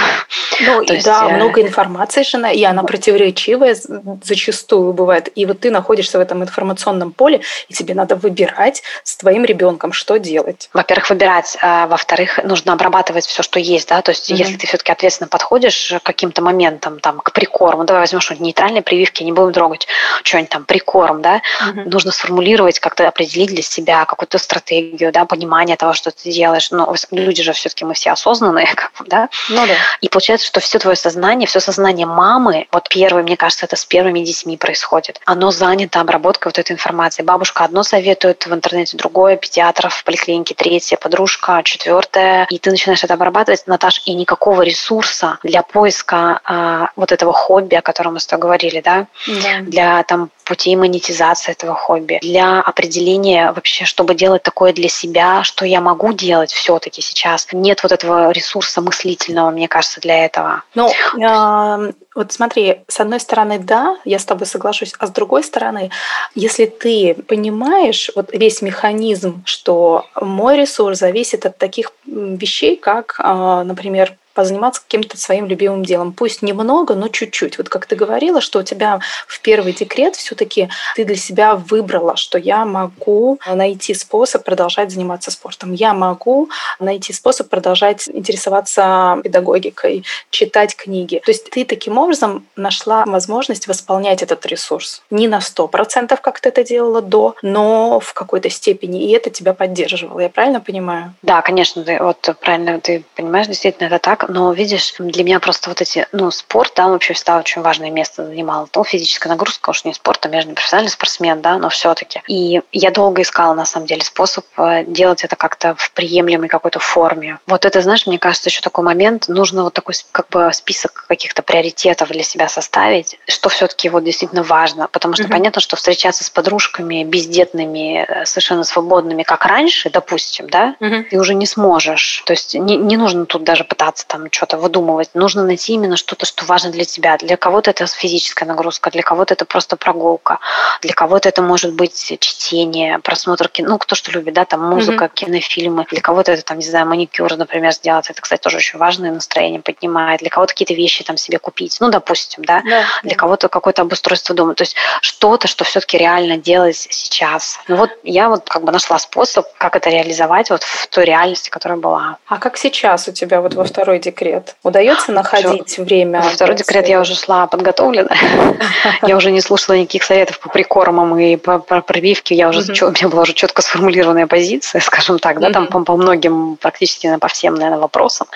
[0.60, 1.36] Ну, То есть, да, э...
[1.36, 3.76] много информации же, и она противоречивая
[4.22, 5.28] зачастую бывает.
[5.34, 9.92] И вот ты находишься в этом информационном поле, и тебе надо выбирать с твоим ребенком,
[9.92, 10.70] что делать.
[10.72, 14.36] Во-первых, выбирать, а во-вторых, нужно обрабатывать все, что есть, да, то есть mm-hmm.
[14.36, 18.82] если ты все-таки ответственно подходишь к каким-то моментам, там, к прикорму, давай возьмем что-нибудь нейтральные
[18.82, 19.86] прививки, не будем трогать
[20.22, 21.84] что-нибудь там, прикорм, да, mm-hmm.
[21.86, 26.70] нужно сформулировать, как-то определить для себя какую-то стратегию, да, понимание того, что ты делаешь.
[26.70, 29.28] Но люди же все-таки мы все осознанные, как бы, да?
[29.48, 29.74] Ну да.
[30.00, 33.84] И получается, что все твое сознание, все сознание мамы, вот первое, мне кажется, это с
[33.84, 35.20] первыми детьми происходит.
[35.24, 37.22] Оно занято обработкой вот этой информации.
[37.22, 42.46] Бабушка одно советует в интернете, другое, педиатров в поликлинике, третье, подружка, четвертое.
[42.50, 47.74] И ты начинаешь это обрабатывать, Наташ, и никакого ресурса для поиска а, вот этого хобби,
[47.74, 49.06] о котором мы с тобой говорили, да?
[49.26, 49.60] да.
[49.62, 55.66] Для там путей монетизации этого хобби, для определения вообще, чтобы делать такое для себя, что
[55.66, 57.48] я могу делать все-таки сейчас.
[57.52, 60.62] Нет вот этого ресурса мыслительного, мне кажется, для этого.
[60.74, 65.42] Ну, э, вот смотри, с одной стороны, да, я с тобой соглашусь, а с другой
[65.42, 65.90] стороны,
[66.34, 73.62] если ты понимаешь вот весь механизм, что мой ресурс зависит от таких вещей, как, э,
[73.64, 76.12] например, позаниматься каким-то своим любимым делом.
[76.12, 77.56] Пусть немного, но чуть-чуть.
[77.58, 82.16] Вот как ты говорила, что у тебя в первый декрет все-таки ты для себя выбрала,
[82.16, 85.72] что я могу найти способ продолжать заниматься спортом.
[85.72, 91.22] Я могу найти способ продолжать интересоваться педагогикой, читать книги.
[91.24, 95.02] То есть ты таким образом нашла возможность восполнять этот ресурс.
[95.10, 99.04] Не на 100%, как ты это делала до, но в какой-то степени.
[99.04, 100.20] И это тебя поддерживало.
[100.20, 101.14] Я правильно понимаю?
[101.22, 105.70] Да, конечно, ты, вот правильно ты понимаешь, действительно это так, но видишь, для меня просто
[105.70, 108.66] вот эти, ну, спорт, да, вообще всегда очень важное место занимал.
[108.68, 112.22] То физическая нагрузка, уж не спорт, а между профессиональный спортсмен, да, но все-таки.
[112.28, 116.78] И я долго искала, на самом деле, способ э, делать это как-то в приемлемой какой-то
[116.78, 117.38] форме.
[117.46, 121.42] Вот это, знаешь, мне кажется, еще такой момент, нужно вот такой как бы список каких-то
[121.42, 125.30] приоритетов для себя составить, что все-таки вот действительно важно, потому что mm-hmm.
[125.30, 131.04] понятно, что встречаться с подружками бездетными, э, совершенно свободными, как раньше, допустим, да, mm-hmm.
[131.04, 132.22] ты уже не сможешь.
[132.26, 136.26] То есть не, не нужно тут даже пытаться там что-то выдумывать, нужно найти именно что-то,
[136.26, 137.16] что важно для тебя.
[137.18, 140.38] Для кого-то это физическая нагрузка, для кого-то это просто прогулка,
[140.80, 145.04] для кого-то это может быть чтение, просмотр кино, ну, кто что любит, да, там музыка,
[145.04, 145.14] mm-hmm.
[145.14, 145.86] кинофильмы.
[145.90, 148.08] Для кого-то это, там, не знаю, маникюр, например, сделать.
[148.08, 150.20] Это, кстати, тоже очень важное настроение поднимает.
[150.20, 152.62] Для кого-то какие-то вещи там себе купить, ну, допустим, да.
[152.62, 153.16] да для да.
[153.16, 154.54] кого-то какое-то обустройство дома.
[154.54, 157.58] То есть что-то, что все-таки реально делать сейчас.
[157.68, 161.50] Ну, вот я вот как бы нашла способ, как это реализовать вот в той реальности,
[161.50, 162.18] которая была.
[162.26, 164.56] А как сейчас у тебя вот во второй декрет?
[164.62, 165.82] Удается находить Все.
[165.82, 166.22] время?
[166.22, 168.10] Во второй декрет я уже шла подготовлена.
[169.02, 172.34] Я уже не слушала никаких советов по прикормам и по пробивке.
[172.34, 176.56] Я уже, у меня была уже четко сформулированная позиция, скажем так, да, там по многим,
[176.56, 178.26] практически по всем, наверное, вопросам.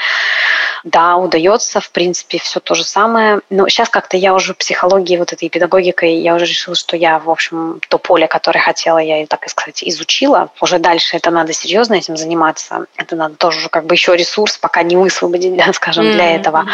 [0.84, 3.40] Да, удается, в принципе, все то же самое.
[3.50, 7.30] Но сейчас как-то я уже психологией, вот этой педагогикой, я уже решила, что я, в
[7.30, 10.50] общем, то поле, которое хотела, я, так сказать, изучила.
[10.60, 12.86] Уже дальше это надо серьезно этим заниматься.
[12.96, 16.12] Это надо тоже как бы еще ресурс пока не высвободить, да, скажем, mm-hmm.
[16.12, 16.66] для этого.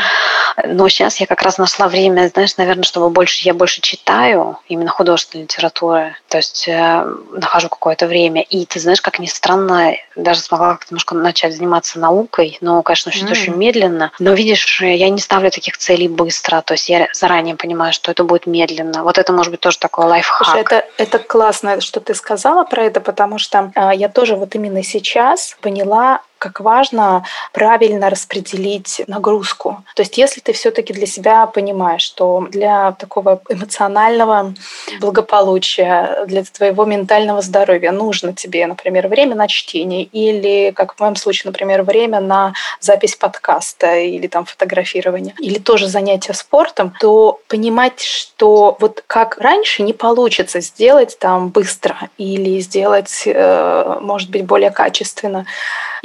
[0.64, 4.90] Но сейчас я как раз нашла время, знаешь, наверное, чтобы больше, я больше читаю именно
[4.90, 6.16] художественной литературы.
[6.28, 8.42] То есть э, нахожу какое-то время.
[8.42, 13.12] И ты знаешь, как ни странно, даже смогла как-то немножко начать заниматься наукой, но, конечно,
[13.12, 13.32] все mm-hmm.
[13.32, 14.12] очень медленно медленно.
[14.18, 16.62] Но видишь, я не ставлю таких целей быстро.
[16.62, 19.02] То есть я заранее понимаю, что это будет медленно.
[19.02, 20.46] Вот это может быть тоже такой лайфхак.
[20.46, 24.54] Слушай, это, это классно, что ты сказала про это, потому что э, я тоже вот
[24.54, 29.82] именно сейчас поняла, как важно правильно распределить нагрузку.
[29.96, 34.54] То есть если ты все-таки для себя понимаешь, что для такого эмоционального
[35.00, 41.16] благополучия, для твоего ментального здоровья нужно тебе, например, время на чтение или, как в моем
[41.16, 48.00] случае, например, время на запись подкаста или там фотографирование, или тоже занятия спортом, то понимать,
[48.00, 54.70] что вот как раньше не получится сделать там быстро или сделать, э, может быть, более
[54.70, 55.46] качественно.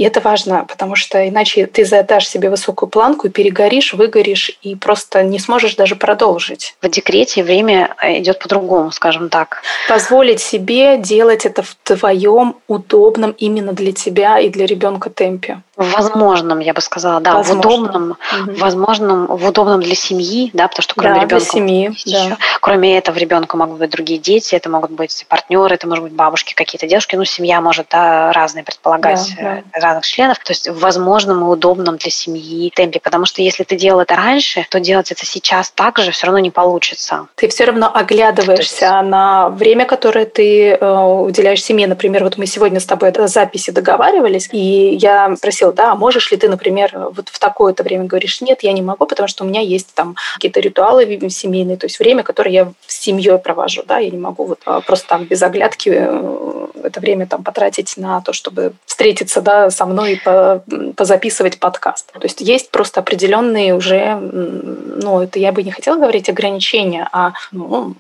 [0.02, 5.22] И это важно, потому что иначе ты задашь себе высокую планку, перегоришь, выгоришь и просто
[5.22, 6.74] не сможешь даже продолжить.
[6.82, 9.62] В декрете время э, идет по-другому, скажем так.
[9.88, 15.62] Позволить себе делать это в твоем удобном именно для тебя и для ребенка темпе.
[15.82, 17.56] В возможном, я бы сказала, да, Возможно.
[17.56, 18.52] в удобном, угу.
[18.60, 22.38] возможном, в удобном для семьи, да, потому что кроме да, ребенка, семьи, еще, да.
[22.60, 26.54] кроме этого ребенка могут быть другие дети, это могут быть партнеры, это могут быть бабушки,
[26.54, 29.80] какие-то девушки, ну семья может да, разные предполагать да, да.
[29.80, 33.76] разных членов, то есть в возможном и удобном для семьи темпе, потому что если ты
[33.76, 37.28] делал это раньше, то делать это сейчас также все равно не получится.
[37.36, 39.10] Ты все равно оглядываешься есть...
[39.10, 43.72] на время, которое ты э, уделяешь семье, например, вот мы сегодня с тобой о записи
[43.72, 45.36] договаривались, и я
[45.72, 49.06] просила да, можешь ли ты, например, вот в такое-то время говоришь, нет, я не могу,
[49.06, 53.00] потому что у меня есть там какие-то ритуалы семейные, то есть время, которое я с
[53.00, 57.26] семьей провожу, да, я не могу вот а, просто так без оглядки э, это время
[57.26, 62.12] там потратить на то, чтобы встретиться, да, со мной и позаписывать подкаст.
[62.12, 67.34] То есть есть просто определенные уже, ну, это я бы не хотела говорить ограничения, а
[67.52, 67.96] ну,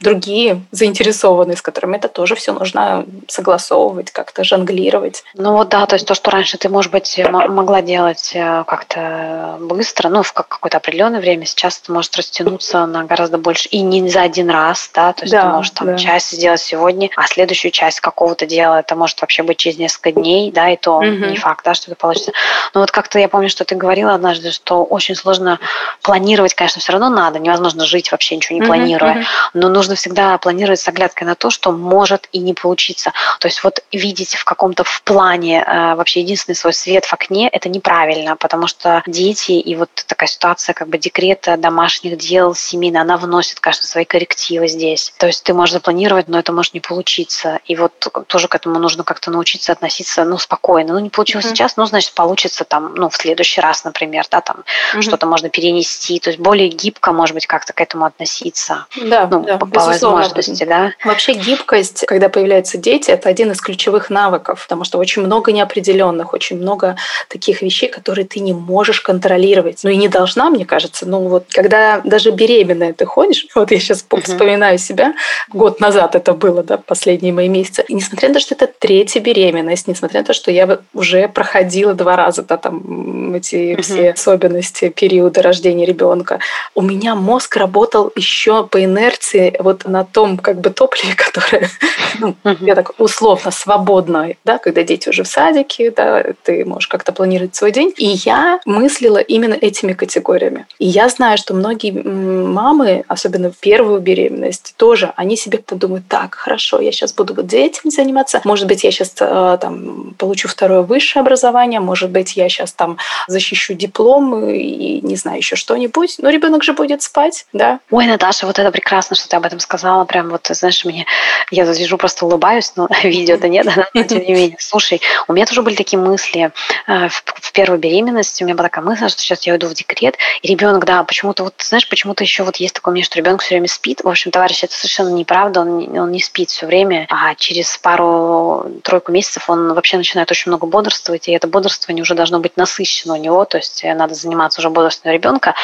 [0.00, 5.24] другие заинтересованные, с которыми это тоже все нужно согласовывать, как-то жонглировать.
[5.34, 9.56] Ну вот да, то есть то, что раньше ты, может быть, могла делать э, как-то
[9.60, 13.68] быстро, ну, в какое-то определенное время, сейчас это может растянуться на гораздо больше.
[13.68, 15.96] И не за один раз, да, то есть да, ты можешь там да.
[15.96, 20.52] часть сделать сегодня, а следующую часть какого-то дела это может вообще быть через несколько дней,
[20.52, 21.06] да, и то угу.
[21.06, 22.32] не факт, да, что это получится.
[22.74, 25.58] Но вот как-то я помню, что ты говорила однажды, что очень сложно
[26.02, 29.24] планировать, конечно, все равно надо, невозможно жить вообще ничего не угу, планируя, угу.
[29.54, 33.12] но нужно всегда планировать с оглядкой на то, что может и не получиться.
[33.40, 37.48] То есть вот видеть в каком-то в плане э, вообще единственный свой свет в окне,
[37.48, 43.02] это неправильно, потому что дети и вот такая ситуация как бы декрета, домашних дел, семейной,
[43.02, 45.12] она вносит, конечно, свои коррективы здесь.
[45.18, 47.60] То есть ты можешь запланировать, но это может не получиться.
[47.66, 47.92] И вот
[48.26, 50.94] тоже к этому нужно как-то научиться относиться, ну, спокойно.
[50.94, 51.50] Ну, не получилось uh-huh.
[51.50, 55.02] сейчас, ну, значит, получится там, ну, в следующий раз, например, да, там uh-huh.
[55.02, 56.18] что-то можно перенести.
[56.18, 58.86] То есть более гибко, может быть, как-то к этому относиться.
[59.04, 60.92] Да, ну, да по возможности, да.
[61.04, 66.32] Вообще гибкость, когда появляются дети, это один из ключевых навыков, потому что очень много неопределенных,
[66.32, 66.96] очень много
[67.28, 69.80] таких вещей, которые ты не можешь контролировать.
[69.84, 71.06] Ну и не должна, мне кажется.
[71.06, 74.22] Ну вот когда даже беременная ты ходишь, вот я сейчас uh-huh.
[74.22, 75.14] вспоминаю себя,
[75.48, 77.84] год назад это было, да, последние мои месяцы.
[77.88, 81.94] И несмотря на то, что это третья беременность, несмотря на то, что я уже проходила
[81.94, 83.82] два раза, да, там эти uh-huh.
[83.82, 86.40] все особенности периода рождения ребенка,
[86.74, 91.70] у меня мозг работал еще по инерции вот на том как бы топливе, которое,
[92.18, 97.12] ну, я так условно свободно, да, когда дети уже в садике, да, ты можешь как-то
[97.12, 97.92] планировать свой день.
[97.96, 100.66] И я мыслила именно этими категориями.
[100.78, 106.36] И я знаю, что многие мамы, особенно в первую беременность, тоже, они себе думают, так,
[106.36, 110.82] хорошо, я сейчас буду вот этим заниматься, может быть, я сейчас э, там получу второе
[110.82, 116.30] высшее образование, может быть, я сейчас там защищу диплом и не знаю еще что-нибудь, но
[116.30, 117.80] ребенок же будет спать, да.
[117.90, 121.06] Ой, Наташа, вот это прекрасно, что ты об этом сказала, прям вот, знаешь, мне,
[121.50, 124.56] я сижу, просто улыбаюсь, но видео-то нет, но тем не менее.
[124.60, 128.84] Слушай, у меня тоже были такие мысли э, в первую беременность, у меня была такая
[128.84, 132.42] мысль, что сейчас я уйду в декрет, и ребенок, да, почему-то вот, знаешь, почему-то еще
[132.42, 134.02] вот есть такое мнение, что ребенок все время спит.
[134.02, 139.12] В общем, товарищ, это совершенно неправда, он, он не спит все время, а через пару-тройку
[139.12, 143.16] месяцев он вообще начинает очень много бодрствовать, и это бодрствование уже должно быть насыщено у
[143.16, 145.54] него, то есть надо заниматься уже бодрствованием ребенка.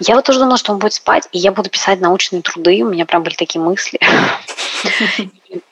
[0.00, 2.88] Я вот тоже думала, что он будет спать, и я буду писать научные труды, у
[2.88, 3.98] меня прям были такие мысли.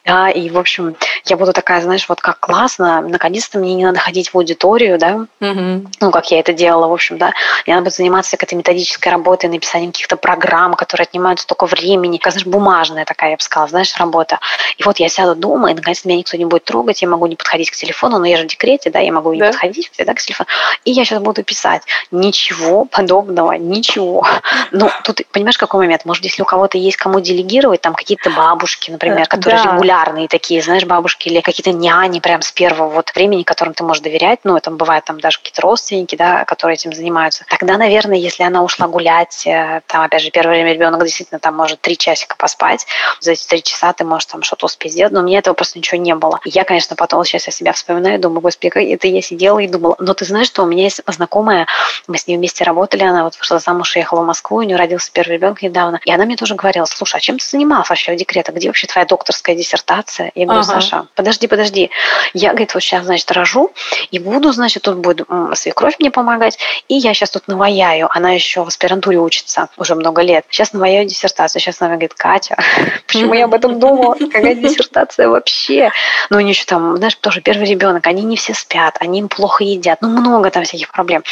[0.04, 3.98] Да, и, в общем, я буду такая, знаешь, вот как классно, наконец-то мне не надо
[3.98, 5.86] ходить в аудиторию, да, угу.
[6.00, 7.32] ну, как я это делала, в общем, да,
[7.66, 12.32] мне надо будет заниматься какой-то методической работой, написанием каких-то программ, которые отнимают столько времени, как,
[12.32, 14.38] знаешь, бумажная такая, я бы сказала, знаешь, работа.
[14.78, 17.36] И вот я сяду дома, и, наконец-то меня никто не будет трогать, я могу не
[17.36, 19.48] подходить к телефону, но я же в декрете, да, я могу не да.
[19.48, 20.48] подходить да, к телефону,
[20.84, 21.82] и я сейчас буду писать.
[22.10, 24.26] Ничего подобного, ничего.
[24.72, 26.04] Ну, тут, понимаешь, какой момент?
[26.04, 29.65] Может, если у кого-то есть кому делегировать, там какие-то бабушки, например, э, которые да.
[29.74, 34.02] Регулярные такие, знаешь, бабушки или какие-то няни прям с первого вот времени, которым ты можешь
[34.02, 37.44] доверять, ну, это бывает там даже какие-то родственники, да, которые этим занимаются.
[37.48, 41.54] Тогда, наверное, если она ушла гулять, э, там, опять же, первое время ребенок действительно там
[41.54, 42.86] может три часика поспать,
[43.20, 45.78] за эти три часа ты можешь там что-то успеть сделать, но у меня этого просто
[45.78, 46.40] ничего не было.
[46.44, 49.96] И я, конечно, потом сейчас я себя вспоминаю, думаю, господи, это я сидела и думала.
[49.98, 51.66] Но ты знаешь, что у меня есть знакомая,
[52.06, 55.10] мы с ней вместе работали, она вот вышла замуж, уехала в Москву, у нее родился
[55.12, 58.16] первый ребенок недавно, и она мне тоже говорила, слушай, а чем ты занималась вообще в
[58.16, 58.52] декрете?
[58.52, 60.32] Где вообще твоя докторская диссертация?
[60.34, 60.80] Я говорю, ага.
[60.80, 61.90] Саша, подожди, подожди.
[62.34, 63.72] Я, говорит, вот сейчас, значит, рожу,
[64.10, 68.08] и буду, значит, тут будет свекровь мне помогать, и я сейчас тут наваяю.
[68.10, 70.44] Она еще в аспирантуре учится уже много лет.
[70.50, 71.60] Сейчас наваяю диссертацию.
[71.60, 72.56] Сейчас она говорит, Катя,
[73.06, 74.14] почему я об этом думала?
[74.14, 75.90] Какая диссертация вообще?
[76.30, 79.64] Ну, нее еще там, знаешь, тоже первый ребенок, они не все спят, они им плохо
[79.64, 80.00] едят.
[80.00, 81.22] Ну, много там всяких проблем.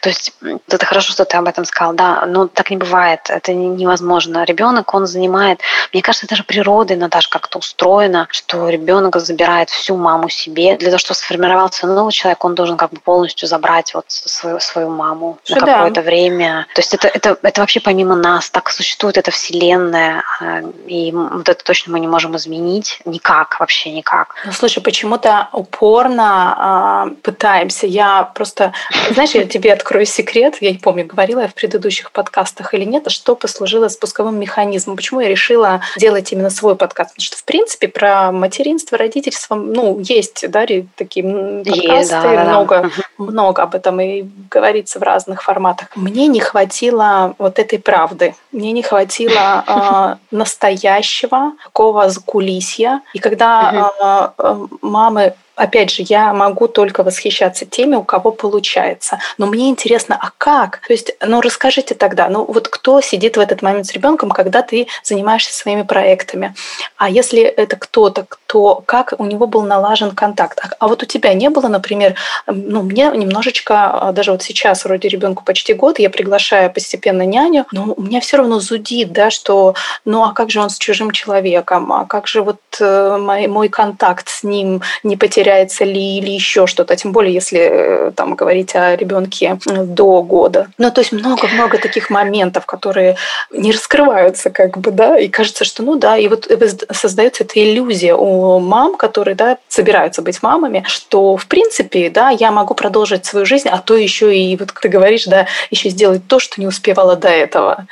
[0.00, 0.32] То есть
[0.68, 4.44] это хорошо, что ты об этом сказал, да, но так не бывает, это невозможно.
[4.44, 5.60] Ребенок, он занимает,
[5.92, 10.76] мне кажется, даже природа, Наташа, как-то устроена, что ребенок забирает всю маму себе.
[10.76, 14.90] Для того, чтобы сформировался новый человек, он должен как бы полностью забрать вот свою, свою
[14.90, 16.02] маму что на какое-то да.
[16.02, 16.66] время.
[16.74, 21.48] То есть это, это, это вообще помимо нас, так существует эта вселенная, а, и вот
[21.48, 24.34] это точно мы не можем изменить никак, вообще никак.
[24.44, 27.86] Ну, слушай, почему-то упорно э, пытаемся.
[27.86, 28.72] Я просто,
[29.10, 33.10] знаешь, я тебе открою секрет, я не помню, говорила я в предыдущих подкастах или нет,
[33.10, 37.10] что послужило спусковым механизмом, почему я решила делать именно свой подкаст.
[37.10, 42.44] Потому что, в принципе, про материнство, родительство, ну, есть, да, такие подкасты, есть, да, да,
[42.44, 43.24] много, да.
[43.24, 45.86] много об этом и говорится в разных форматах.
[45.94, 53.02] Мне не хватило вот этой правды, мне не хватило э, настоящего такого закулисья.
[53.12, 59.18] И когда э, мамы опять же, я могу только восхищаться теми, у кого получается.
[59.38, 60.80] Но мне интересно, а как?
[60.86, 64.62] То есть, ну расскажите тогда, ну вот кто сидит в этот момент с ребенком, когда
[64.62, 66.54] ты занимаешься своими проектами?
[66.96, 70.58] А если это кто-то, кто, как у него был налажен контакт?
[70.60, 72.14] А, а вот у тебя не было, например,
[72.46, 77.66] ну мне немножечко, а, даже вот сейчас вроде ребенку почти год, я приглашаю постепенно няню,
[77.72, 81.10] но у меня все равно зудит, да, что, ну а как же он с чужим
[81.10, 86.18] человеком, а как же вот э, мой, мой контакт с ним не потерял теряется ли
[86.18, 90.68] или еще что-то, тем более если э, там говорить о ребенке до года.
[90.78, 93.16] Ну, то есть много-много таких моментов, которые
[93.50, 96.50] не раскрываются как бы, да, и кажется, что ну да, и вот
[96.90, 102.50] создается эта иллюзия у мам, которые да, собираются быть мамами, что в принципе, да, я
[102.50, 106.26] могу продолжить свою жизнь, а то еще и, вот как ты говоришь, да, еще сделать
[106.26, 107.86] то, что не успевала до этого.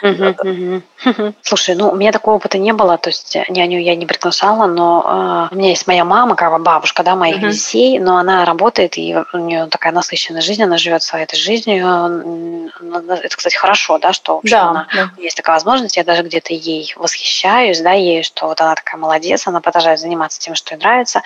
[1.43, 5.49] Слушай, ну у меня такого опыта не было, то есть няню я не приглашала, но
[5.51, 9.17] э, у меня есть моя мама, как бабушка, да, моих детей, но она работает, и
[9.33, 12.71] у нее такая насыщенная жизнь, она живет своей этой жизнью.
[12.81, 15.11] Это, кстати, хорошо, да, что вообще да, она, да.
[15.19, 19.47] есть такая возможность, я даже где-то ей восхищаюсь, да, ей, что вот она такая молодец,
[19.47, 21.23] она продолжает заниматься тем, что ей нравится.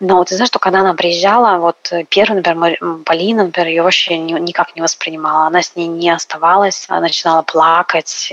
[0.00, 4.18] Но вот ты знаешь, что когда она приезжала, вот первый, например, Полина, например, ее вообще
[4.18, 8.32] никак не воспринимала, она с ней не оставалась, она начинала плакать,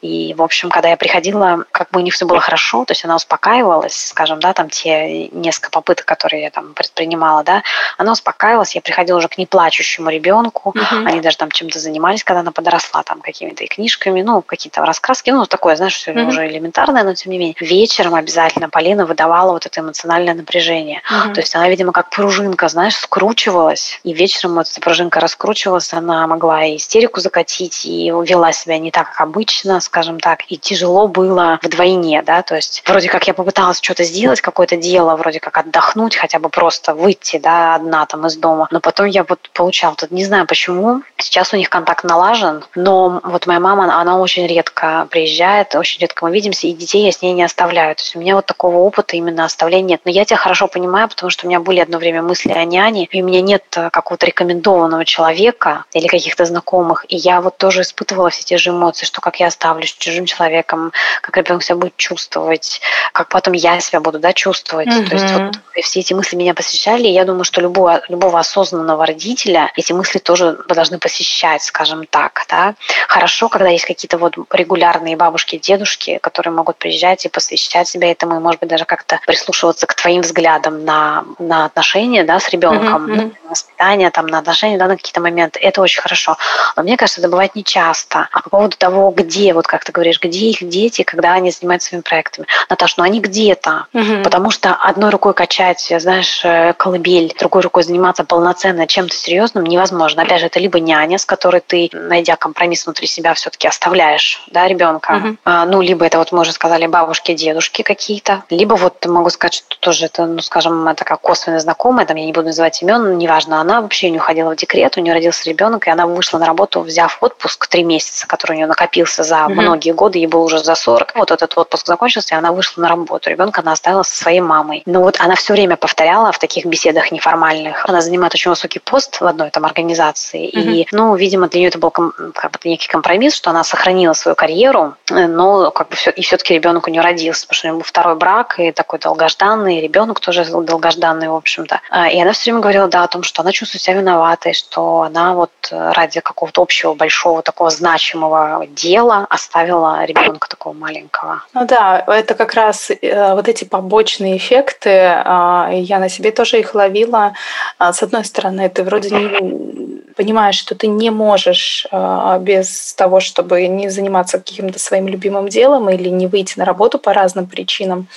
[0.00, 3.04] и, в общем, когда я приходила, как бы у них все было хорошо, то есть
[3.04, 7.62] она успокаивалась, скажем, да, там те несколько попыток, которые я там предпринимала, да,
[7.98, 11.06] она успокаивалась, я приходила уже к неплачущему ребенку, uh-huh.
[11.06, 15.30] они даже там чем-то занимались, когда она подросла, там какими-то и книжками, ну, какие-то раскраски,
[15.30, 16.28] ну, такое, знаешь, все uh-huh.
[16.28, 17.56] уже элементарное, но тем не менее.
[17.60, 21.02] Вечером обязательно Полина выдавала вот это эмоциональное напряжение.
[21.10, 21.34] Uh-huh.
[21.34, 26.26] То есть она, видимо, как пружинка, знаешь, скручивалась, и вечером вот эта пружинка раскручивалась, она
[26.26, 31.08] могла и истерику закатить, и вела себя не так, как обычно, скажем так, и тяжело
[31.08, 35.58] было вдвойне, да, то есть вроде как я попыталась что-то сделать, какое-то дело, вроде как
[35.58, 39.94] отдохнуть, хотя бы просто выйти, да, одна там из дома, но потом я вот получала,
[39.94, 44.46] тут не знаю почему, сейчас у них контакт налажен, но вот моя мама, она очень
[44.46, 48.16] редко приезжает, очень редко мы видимся, и детей я с ней не оставляю, то есть
[48.16, 51.46] у меня вот такого опыта именно оставления нет, но я тебя хорошо понимаю, потому что
[51.46, 55.84] у меня были одно время мысли о няне, и у меня нет какого-то рекомендованного человека
[55.92, 59.46] или каких-то знакомых, и я вот тоже испытывала все те же эмоции, что как я
[59.46, 62.80] оставлюсь чужим человеком, как ребенок себя будет чувствовать,
[63.12, 64.88] как потом я себя буду да, чувствовать.
[64.88, 65.08] Mm-hmm.
[65.08, 69.06] То есть вот все эти мысли меня посещали, и я думаю, что любого, любого осознанного
[69.06, 72.44] родителя эти мысли тоже должны посещать, скажем так.
[72.48, 72.74] Да?
[73.08, 78.36] Хорошо, когда есть какие-то вот регулярные бабушки, дедушки, которые могут приезжать и посвящать себя этому,
[78.36, 83.06] и, может быть, даже как-то прислушиваться к твоим взглядам на, на отношения да, с ребенком,
[83.06, 83.32] mm-hmm.
[83.42, 85.60] на воспитание, там, на отношения, да, на какие-то моменты.
[85.60, 86.36] Это очень хорошо.
[86.76, 88.28] Но мне кажется, это бывает нечасто.
[88.32, 91.88] А по поводу того, где, вот как ты говоришь, где их дети, когда они занимаются
[91.88, 92.46] своими проектами.
[92.68, 94.22] Наташа, ну они где-то, mm-hmm.
[94.22, 100.22] потому что одной рукой качать, знаешь, э, колыбель, другой рукой заниматься полноценно чем-то серьезным невозможно.
[100.22, 104.66] Опять же, это либо няня, с которой ты, найдя компромисс внутри себя, все-таки оставляешь да,
[104.68, 105.12] ребенка.
[105.12, 105.36] Mm-hmm.
[105.44, 109.54] А, ну, либо это вот мы уже сказали бабушки, дедушки какие-то, либо вот могу сказать,
[109.54, 113.60] что тоже это, ну, скажем, такая косвенно знакомая, там я не буду называть имен, неважно,
[113.60, 116.80] она вообще не уходила в декрет, у нее родился ребенок, и она вышла на работу,
[116.80, 119.54] взяв отпуск три месяца, который у нее накопился за mm-hmm.
[119.54, 121.12] многие годы, ей было уже за 40.
[121.14, 123.30] Вот этот отпуск закончился, и она вышла на работу.
[123.30, 124.82] Ребенка она оставила со своей мамой.
[124.86, 125.76] Но вот она все время
[126.06, 127.84] повторяла в таких беседах неформальных.
[127.88, 130.48] Она занимает очень высокий пост в одной там организации.
[130.48, 130.72] Mm-hmm.
[130.72, 134.36] И, ну, видимо, для нее это был как бы некий компромисс, что она сохранила свою
[134.36, 137.78] карьеру, но как бы все, и все-таки ребенок у нее родился, потому что у нее
[137.78, 141.80] был второй брак и такой долгожданный, ребенок тоже долгожданный, в общем-то.
[141.90, 145.02] А, и она все время говорила, да, о том, что она чувствует себя виноватой, что
[145.02, 151.42] она вот ради какого-то общего большого такого значимого дела оставила ребенка такого маленького.
[151.52, 156.60] Ну да, это как раз э, вот эти побочные эффекты, э, я на себе тоже
[156.60, 157.32] их ловила.
[157.78, 163.20] А, с одной стороны, ты вроде не понимаешь, что ты не можешь э, без того,
[163.20, 168.08] чтобы не заниматься каким-то своим любимым делом или не выйти на работу по разным причинам.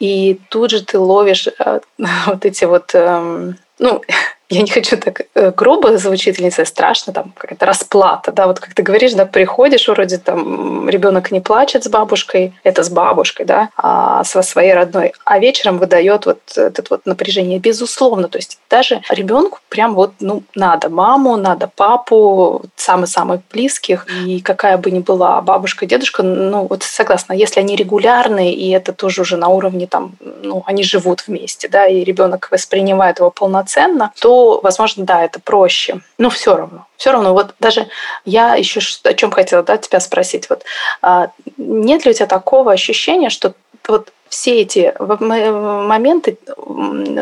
[0.00, 1.48] И тут же ты ловишь
[2.26, 4.02] вот эти вот, эм, ну,
[4.48, 8.74] я не хочу так э, грубо звучит, или страшно, там какая-то расплата, да, вот как
[8.74, 13.70] ты говоришь, да, приходишь, вроде там ребенок не плачет с бабушкой, это с бабушкой, да,
[13.76, 19.02] а со своей родной, а вечером выдает вот это вот напряжение, безусловно, то есть даже
[19.10, 25.40] ребенку прям вот, ну, надо маму, надо папу, самых-самых близких, и какая бы ни была
[25.40, 30.12] бабушка, дедушка, ну, вот согласна, если они регулярные, и это тоже уже на уровне там,
[30.20, 36.00] ну, они живут вместе, да, и ребенок воспринимает его полноценно, то возможно, да, это проще.
[36.18, 36.86] Но все равно.
[36.96, 37.88] Все равно, вот даже
[38.24, 40.48] я еще о чем хотела да, тебя спросить.
[40.48, 40.64] Вот,
[41.02, 43.54] а, нет ли у тебя такого ощущения, что
[43.88, 46.38] вот все эти моменты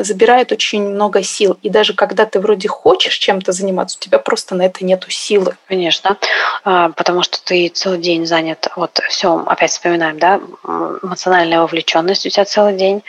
[0.03, 1.59] забирают очень много сил.
[1.63, 5.57] И даже когда ты вроде хочешь чем-то заниматься, у тебя просто на это нету силы.
[5.69, 6.19] Конечно,
[6.65, 10.41] а, потому что ты целый день занят, вот все, опять вспоминаем, да,
[11.03, 13.03] эмоциональная вовлеченность у тебя целый день.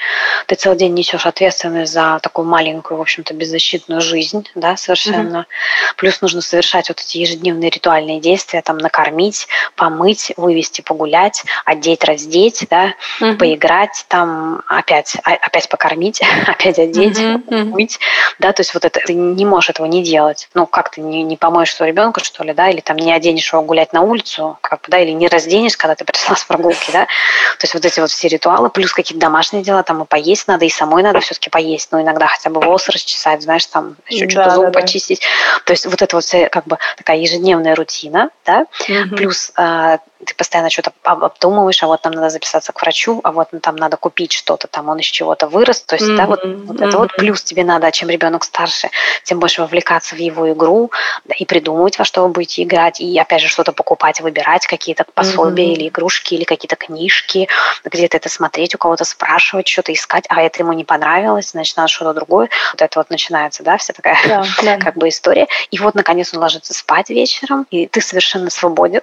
[0.48, 5.38] Ты целый день несешь ответственность за такую маленькую, в общем-то, беззащитную жизнь, да, совершенно.
[5.38, 5.96] Mm-hmm.
[5.98, 12.66] Плюс нужно совершать вот эти ежедневные ритуальные действия, там, накормить, помыть, вывести, погулять, одеть, раздеть,
[12.70, 13.38] да, mm-hmm.
[13.38, 17.66] поиграть убрать, там опять, а, опять покормить, опять одеть, mm-hmm.
[17.66, 18.00] мыть,
[18.40, 20.50] да, то есть вот это, ты не можешь этого не делать.
[20.54, 23.52] Ну, как ты не, не помоешь своего ребенка, что ли, да, или там не оденешь
[23.52, 26.92] его гулять на улицу, как бы, да, или не разденешь, когда ты пришла с прогулки,
[26.92, 30.48] да, то есть вот эти вот все ритуалы, плюс какие-то домашние дела, там и поесть
[30.48, 34.26] надо, и самой надо все-таки поесть, ну, иногда хотя бы волосы расчесать, знаешь, там еще
[34.26, 35.22] да, что-то зубы да, почистить.
[35.22, 35.62] Да.
[35.66, 39.16] То есть вот это вот вся как бы такая ежедневная рутина, да, угу.
[39.16, 43.50] плюс э, ты постоянно что-то обдумываешь, а вот нам надо записаться к врачу, а вот
[43.62, 46.16] там надо купить что-то, там он из чего-то вырос, то есть, mm-hmm.
[46.18, 48.90] да, вот, вот это вот плюс тебе надо, чем ребенок старше,
[49.24, 50.92] тем больше вовлекаться в его игру
[51.26, 55.06] да, и придумывать, во что вы будете играть, и опять же что-то покупать, выбирать какие-то
[55.14, 55.74] пособия mm-hmm.
[55.74, 57.48] или игрушки, или какие-то книжки,
[57.84, 61.90] где-то это смотреть, у кого-то спрашивать, что-то искать, а это ему не понравилось, значит, надо
[61.90, 62.50] что-то другое.
[62.74, 64.78] Вот это вот начинается, да, вся такая да, да.
[64.84, 65.48] как бы история.
[65.72, 69.02] И вот, наконец, он ложится спать вечером, и ты совершенно свободен.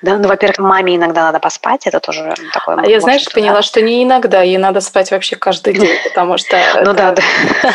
[0.00, 2.76] Да, ну, во-первых, маме иногда надо поспать, это тоже такое.
[2.76, 6.56] А я, знаешь, поняла, что не иногда, ей надо спать вообще каждый день, потому что...
[6.84, 7.22] Ну да, да.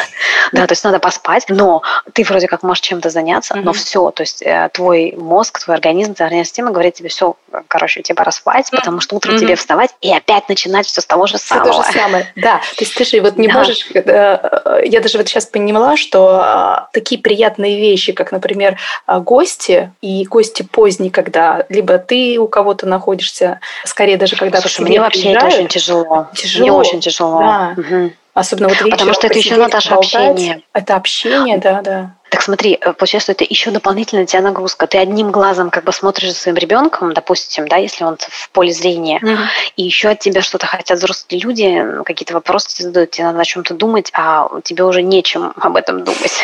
[0.53, 1.81] Да, то есть надо поспать, но
[2.13, 6.13] ты вроде как можешь чем-то заняться, но все, то есть э, твой мозг, твой организм,
[6.13, 7.35] твоя система говорит тебе, все,
[7.67, 11.27] короче, тебе пора спать, потому что утром тебе вставать и опять начинать все с того
[11.27, 11.71] же самого.
[11.71, 12.61] Все то же самое, да.
[12.77, 13.89] То есть ты же вот не можешь...
[13.93, 19.91] Э, я даже вот сейчас поняла, что а, такие приятные вещи, как, например, а, гости,
[20.01, 25.33] и гости поздние, когда либо ты у кого-то находишься, скорее даже когда Слушай, мне вообще
[25.33, 26.27] это очень тяжело.
[26.33, 26.61] Тяжело.
[26.63, 27.39] Мне очень тяжело.
[27.39, 27.75] Да.
[27.77, 28.11] Угу.
[28.37, 30.61] Особенно вот Потому что это еще, Наташа, общение.
[30.71, 32.11] Это общение, да, да.
[32.29, 34.85] Так смотри, э, получается, что это еще дополнительная тебя нагрузка.
[34.85, 38.71] Ты одним глазом как бы смотришь за своим ребенком, допустим, да, если он в поле
[38.71, 39.47] зрения, mm-hmm.
[39.77, 43.73] и еще от тебя что-то хотят взрослые люди, какие-то вопросы задают, тебе надо о чем-то
[43.73, 46.43] думать, а тебе уже нечем об этом думать.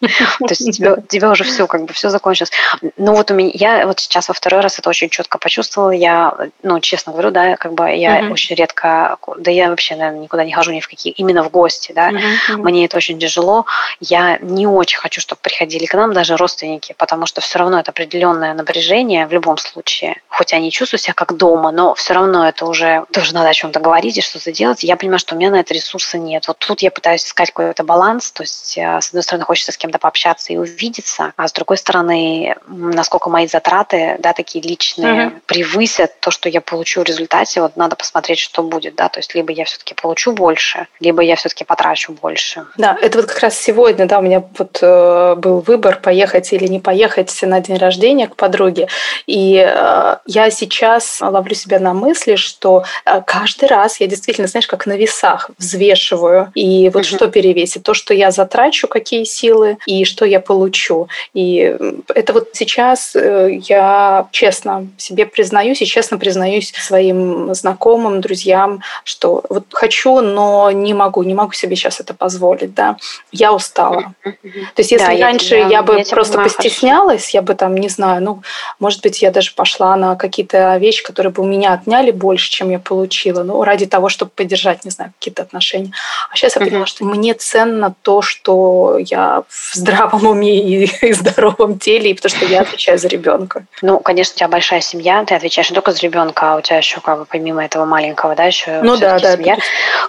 [0.38, 2.50] То есть у тебя, у тебя уже все, как бы все закончилось.
[2.96, 5.90] Ну вот у меня, я вот сейчас во второй раз это очень четко почувствовала.
[5.90, 8.32] Я, ну, честно говорю, да, как бы я uh-huh.
[8.32, 11.92] очень редко, да я вообще, наверное, никуда не хожу ни в какие, именно в гости,
[11.92, 12.10] да.
[12.10, 12.56] Uh-huh.
[12.56, 13.66] Мне это очень тяжело.
[14.00, 17.90] Я не очень хочу, чтобы приходили к нам даже родственники, потому что все равно это
[17.90, 20.20] определенное напряжение в любом случае.
[20.28, 23.80] Хоть они чувствуют себя как дома, но все равно это уже тоже надо о чем-то
[23.80, 24.84] говорить и что-то делать.
[24.84, 26.46] Я понимаю, что у меня на это ресурса нет.
[26.46, 28.30] Вот тут я пытаюсь искать какой-то баланс.
[28.32, 31.52] То есть, э, с одной стороны, хочется с кем кем-то пообщаться и увидеться, а с
[31.52, 35.36] другой стороны, насколько мои затраты, да, такие личные, угу.
[35.46, 39.34] превысят то, что я получу в результате, вот надо посмотреть, что будет, да, то есть
[39.34, 42.66] либо я все-таки получу больше, либо я все-таки потрачу больше.
[42.76, 46.66] Да, это вот как раз сегодня, да, у меня вот э, был выбор, поехать или
[46.66, 48.88] не поехать на день рождения к подруге,
[49.26, 54.66] и э, я сейчас ловлю себя на мысли, что э, каждый раз я действительно, знаешь,
[54.66, 57.16] как на весах взвешиваю, и вот угу.
[57.16, 61.08] что перевесит, то, что я затрачу, какие силы, и что я получу.
[61.34, 61.76] И
[62.14, 69.44] это вот сейчас э, я честно себе признаюсь и честно признаюсь своим знакомым, друзьям, что
[69.48, 72.96] вот хочу, но не могу, не могу себе сейчас это позволить, да.
[73.32, 74.14] Я устала.
[74.22, 74.32] То
[74.78, 77.38] есть если да, раньше я, я бы я просто постеснялась, хорошо.
[77.38, 78.42] я бы там, не знаю, ну,
[78.78, 82.70] может быть, я даже пошла на какие-то вещи, которые бы у меня отняли больше, чем
[82.70, 85.92] я получила, ну, ради того, чтобы поддержать, не знаю, какие-то отношения.
[86.30, 91.12] А сейчас я поняла, что мне ценно то, что я в здравом уме и, и
[91.12, 93.64] здоровом теле, и потому что я отвечаю за ребенка.
[93.82, 96.78] Ну, конечно, у тебя большая семья, ты отвечаешь не только за ребенка, а у тебя
[96.78, 99.56] еще как бы помимо этого маленького, да, еще ну, да, да, семья.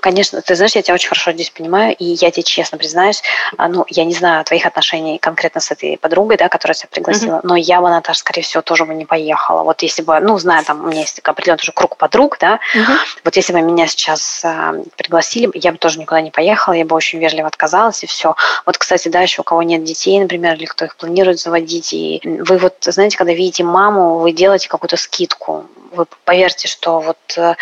[0.02, 3.22] Конечно, ты знаешь, я тебя очень хорошо здесь понимаю, и я тебе честно признаюсь,
[3.58, 7.38] а, ну, я не знаю твоих отношений конкретно с этой подругой, да, которая тебя пригласила,
[7.38, 7.42] mm-hmm.
[7.44, 9.64] но я бы, Наташа, скорее всего, тоже бы не поехала.
[9.64, 12.98] Вот если бы, ну, знаю, там у меня есть определенный уже круг подруг, да, mm-hmm.
[13.26, 16.96] вот если бы меня сейчас а, пригласили, я бы тоже никуда не поехала, я бы
[16.96, 18.36] очень вежливо отказалась, и все.
[18.66, 22.60] Вот, кстати, да, еще кого нет детей, например, или кто их планирует заводить, и вы
[22.60, 25.66] вот, знаете, когда видите маму, вы делаете какую-то скидку.
[25.92, 27.56] Вы поверьте, что вот э,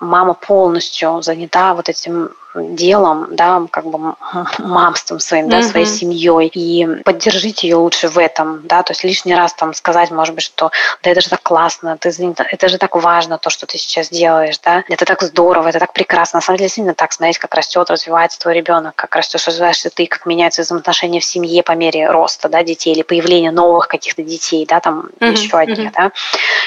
[0.00, 4.14] мама полностью занята вот этим делом, да, как бы
[4.58, 5.70] мамством своим, да, mm-hmm.
[5.70, 10.10] своей семьей, и поддержите ее лучше в этом, да, то есть лишний раз там сказать,
[10.10, 10.70] может быть, что
[11.02, 12.10] да это же так классно, ты,
[12.50, 15.92] это же так важно, то, что ты сейчас делаешь, да, это так здорово, это так
[15.92, 16.38] прекрасно.
[16.38, 20.06] На самом деле, действительно так смотреть, как растет, развивается твой ребенок, как растешь, развиваешься ты,
[20.06, 24.66] как меняются взаимоотношения в семье по мере роста, да, детей или появления новых каких-то детей,
[24.66, 25.32] да, там mm-hmm.
[25.32, 25.92] еще одних, mm-hmm.
[25.96, 26.12] да.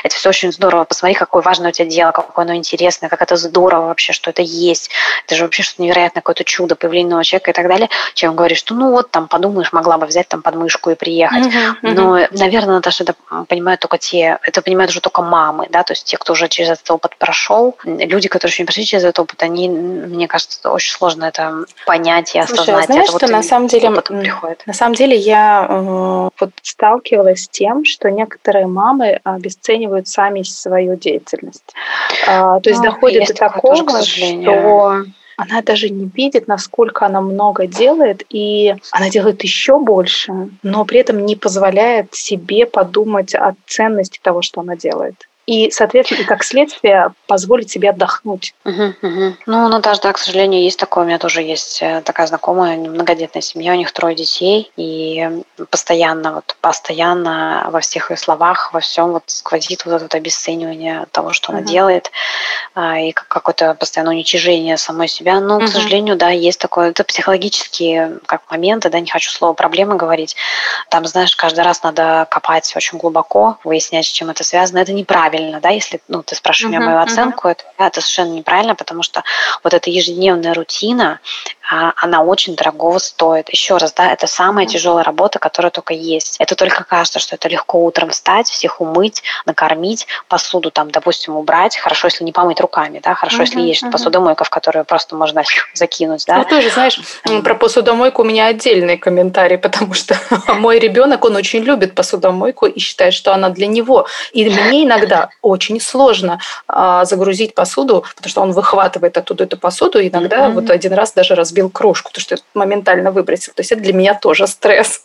[0.03, 0.85] Это все очень здорово.
[0.85, 4.41] Посмотри, какое важное у тебя дело, какое оно интересное, как это здорово вообще, что это
[4.41, 4.89] есть.
[5.25, 8.59] Это же вообще что невероятное какое-то чудо появления нового человека и так далее, чем говоришь,
[8.59, 11.45] что ну вот там подумаешь, могла бы взять там подмышку и приехать.
[11.45, 11.93] Uh-huh, uh-huh.
[11.93, 13.15] Но, наверное, Наташа, это
[13.47, 16.69] понимают только те, это понимают уже только мамы, да, то есть те, кто уже через
[16.69, 17.75] этот опыт прошел.
[17.83, 22.35] Люди, которые еще не прошли через этот опыт, они, мне кажется, очень сложно это понять
[22.35, 22.65] и осознать.
[22.65, 24.63] Слушай, а знаешь, это что вот на самом деле приходит.
[24.65, 30.95] На самом деле я э, вот сталкивалась с тем, что некоторые мамы обесценивают сами свою
[30.95, 31.73] деятельность.
[32.27, 35.05] А, то есть ну, доходит до такого, тоже, что
[35.37, 40.99] она даже не видит, насколько она много делает, и она делает еще больше, но при
[40.99, 47.13] этом не позволяет себе подумать о ценности того, что она делает и, соответственно, как следствие
[47.27, 48.55] позволить себе отдохнуть.
[48.65, 49.35] Угу, угу.
[49.45, 51.03] Ну, ну даже, да, к сожалению, есть такое.
[51.03, 56.33] У меня тоже есть э, такая знакомая, многодетная семья, у них трое детей, и постоянно,
[56.33, 61.51] вот постоянно во всех ее словах, во всем вот сквозит вот это обесценивание того, что
[61.51, 61.59] угу.
[61.59, 62.11] она делает,
[62.73, 65.39] а, и какое-то постоянное уничижение самой себя.
[65.39, 65.65] Но, угу.
[65.65, 70.35] к сожалению, да, есть такое, это психологические как моменты, да, не хочу слово проблемы говорить.
[70.89, 74.79] Там, знаешь, каждый раз надо копать очень глубоко, выяснять, с чем это связано.
[74.79, 77.51] Это неправильно неправильно, да, если ну, ты спрашиваешь uh-huh, меня мою оценку, uh-huh.
[77.51, 79.23] это, это совершенно неправильно, потому что
[79.63, 81.19] вот эта ежедневная рутина,
[81.69, 83.49] она очень дорогого стоит.
[83.49, 86.37] Еще раз, да, это самая тяжелая работа, которая только есть.
[86.39, 91.77] Это только кажется, что это легко утром встать, всех умыть, накормить, посуду там, допустим, убрать.
[91.77, 93.91] Хорошо, если не помыть руками, да, хорошо, uh-huh, если есть uh-huh.
[93.91, 95.43] посудомойка, в которую просто можно
[95.73, 96.37] закинуть, да.
[96.37, 96.99] Ну, тоже, знаешь,
[97.43, 100.17] про посудомойку у меня отдельный комментарий, потому что
[100.53, 104.07] мой ребенок, он очень любит посудомойку и считает, что она для него.
[104.33, 109.99] И мне иногда очень сложно а, загрузить посуду, потому что он выхватывает оттуда эту посуду,
[110.05, 113.53] иногда вот один раз даже разбил разбил кружку, то что моментально выбросил.
[113.55, 115.03] То есть это для меня тоже стресс.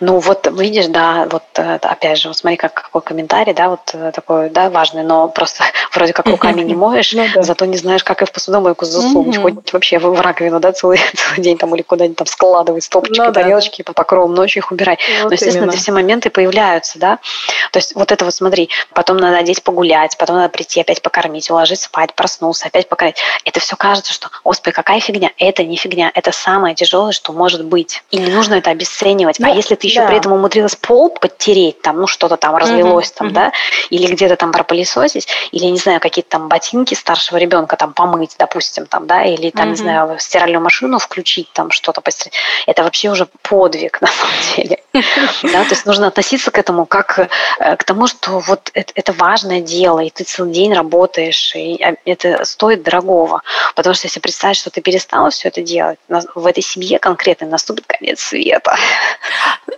[0.00, 3.80] Ну вот видишь, да, вот э, опять же, вот смотри, как, какой комментарий, да, вот
[3.94, 7.42] э, такой, да, важный, но просто вроде как руками не моешь, ну, да.
[7.42, 11.42] зато не знаешь, как и в посудомойку засунуть, хоть вообще в раковину, да, целый, целый
[11.42, 13.86] день там или куда-нибудь там складывать стопочки, ну, тарелочки, да.
[13.86, 14.98] по покровам ночью их убирай.
[15.22, 15.72] Вот но, естественно, именно.
[15.72, 17.18] эти все моменты появляются, да.
[17.72, 21.50] То есть вот это вот смотри, потом надо одеть погулять, потом надо прийти опять покормить,
[21.50, 23.16] уложить спать, проснуться, опять покормить.
[23.44, 27.64] Это все кажется, что, господи, какая фигня это не фигня, это самое тяжелое, что может
[27.64, 28.02] быть.
[28.10, 29.40] И не нужно это обесценивать.
[29.40, 30.08] А ну, а если ты еще да.
[30.08, 33.34] при этом умудрилась пол подтереть, там, ну что-то там разлилось, угу, там, угу.
[33.34, 33.52] да,
[33.90, 38.86] или где-то там пропылесосить, или, не знаю, какие-то там ботинки старшего ребенка там помыть, допустим,
[38.86, 39.70] там, да, или там, угу.
[39.70, 42.34] не знаю, стиральную машину включить, там что-то постирать.
[42.66, 44.82] Это вообще уже подвиг, на самом деле.
[45.42, 47.18] Да, то есть нужно относиться к этому как
[47.58, 51.94] э, к тому, что вот это, важное дело, и ты целый день работаешь, и а,
[52.04, 53.42] это стоит дорогого.
[53.74, 55.98] Потому что если представить, что ты перестала все это делать,
[56.34, 58.76] в этой семье конкретно наступит конец света.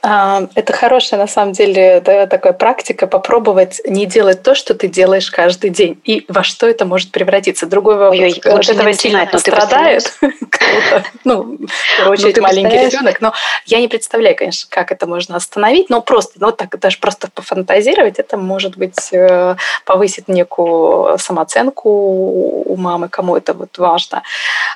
[0.02, 4.88] А, это хорошая, на самом деле, да, такая практика, попробовать не делать то, что ты
[4.88, 7.66] делаешь каждый день, и во что это может превратиться.
[7.66, 8.20] Другой вопрос.
[8.20, 10.12] Ой, ой, лучше этого сильно страдает
[10.50, 13.34] кто-то, ну, в первую очередь, маленький ребенок, но
[13.66, 18.18] я не представляю, конечно, как это можно остановить, но просто, ну, так даже просто пофантазировать,
[18.18, 24.22] это, может быть, э, повысит некую самооценку у мамы, кому это вот важно.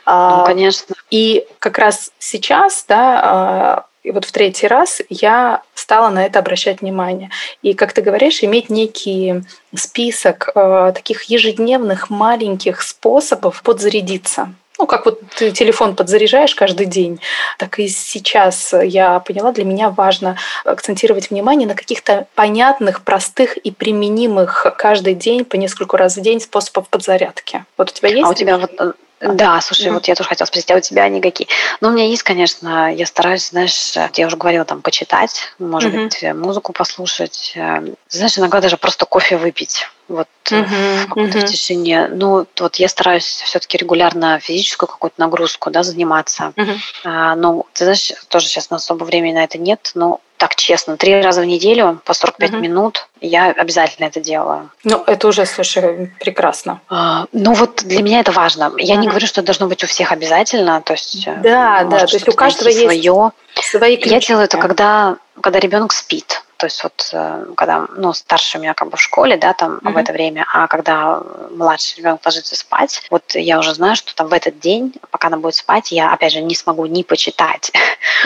[0.04, 0.73] А, ну, конечно.
[1.10, 6.38] И как раз сейчас, да, а, и вот в третий раз я стала на это
[6.38, 7.30] обращать внимание.
[7.62, 9.42] И, как ты говоришь, иметь некий
[9.74, 14.52] список э, таких ежедневных маленьких способов подзарядиться.
[14.78, 17.20] Ну, как вот ты телефон подзаряжаешь каждый день,
[17.58, 23.70] так и сейчас я поняла, для меня важно акцентировать внимание на каких-то понятных, простых и
[23.70, 27.64] применимых каждый день по несколько раз в день способов подзарядки.
[27.78, 28.24] Вот у тебя есть?
[28.24, 31.04] А у тебя вот э, да, слушай, вот я тоже хотела спросить, а у тебя
[31.04, 31.48] они какие?
[31.80, 36.04] Ну, у меня есть, конечно, я стараюсь, знаешь, я уже говорила, там, почитать, может mm-hmm.
[36.04, 37.52] быть, музыку послушать.
[37.54, 41.46] Э, знаешь, иногда даже просто кофе выпить вот uh-huh, в какой-то uh-huh.
[41.46, 42.08] тишине.
[42.08, 46.52] Ну, вот я стараюсь все-таки регулярно физическую какую-то нагрузку, да, заниматься.
[46.56, 46.76] Uh-huh.
[47.04, 50.98] А, ну, ты знаешь, тоже сейчас на особо времени на это нет, но так честно,
[50.98, 52.60] три раза в неделю по 45 uh-huh.
[52.60, 54.68] минут я обязательно это делаю.
[54.84, 56.82] Ну, это уже, слушай, прекрасно.
[56.90, 58.70] А, ну, вот для меня это важно.
[58.76, 58.98] Я uh-huh.
[58.98, 61.26] не говорю, что это должно быть у всех обязательно, то есть...
[61.26, 63.30] Э, да, да, то есть у каждого есть свое.
[63.54, 64.14] свои ключи.
[64.14, 66.43] Я делаю это, когда, когда ребенок спит.
[66.56, 69.76] То есть вот э, когда, ну, старший у меня как бы в школе, да, там
[69.76, 69.92] mm-hmm.
[69.92, 74.28] в это время, а когда младший ребенок ложится спать, вот я уже знаю, что там
[74.28, 77.72] в этот день, пока она будет спать, я, опять же, не смогу ни почитать,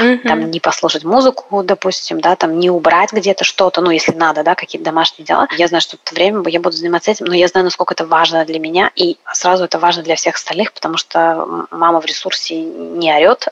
[0.01, 0.19] mm-hmm.
[0.29, 4.55] там, не послушать музыку, допустим, да, там, не убрать где-то что-то, ну, если надо, да,
[4.55, 5.49] какие-то домашние дела.
[5.57, 8.07] Я знаю, что в это время я буду заниматься этим, но я знаю, насколько это
[8.07, 12.57] важно для меня, и сразу это важно для всех остальных, потому что мама в ресурсе
[12.61, 13.47] не орет,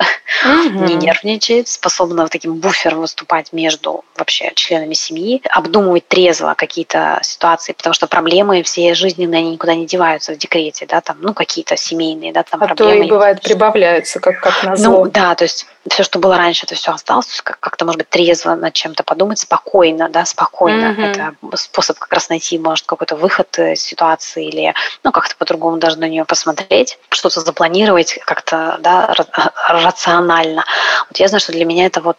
[0.44, 0.86] mm-hmm.
[0.86, 7.94] не нервничает, способна таким буфером выступать между вообще членами семьи, обдумывать трезво какие-то ситуации, потому
[7.94, 12.32] что проблемы все жизненные, они никуда не деваются в декрете, да, там, ну, какие-то семейные,
[12.32, 12.92] да, там а проблемы.
[12.92, 15.04] то и бывает прибавляются, как, как назло.
[15.04, 18.54] Ну, да, то есть все, что было раньше, это все осталось, как-то, может быть, трезво
[18.54, 20.92] над чем-то подумать, спокойно, да, спокойно.
[20.92, 21.10] Mm-hmm.
[21.10, 24.74] Это способ как раз найти, может, какой-то выход из ситуации или,
[25.04, 29.14] ну, как-то по-другому даже на нее посмотреть, что-то запланировать как-то, да,
[29.68, 30.64] рационально.
[31.08, 32.16] Вот я знаю, что для меня это вот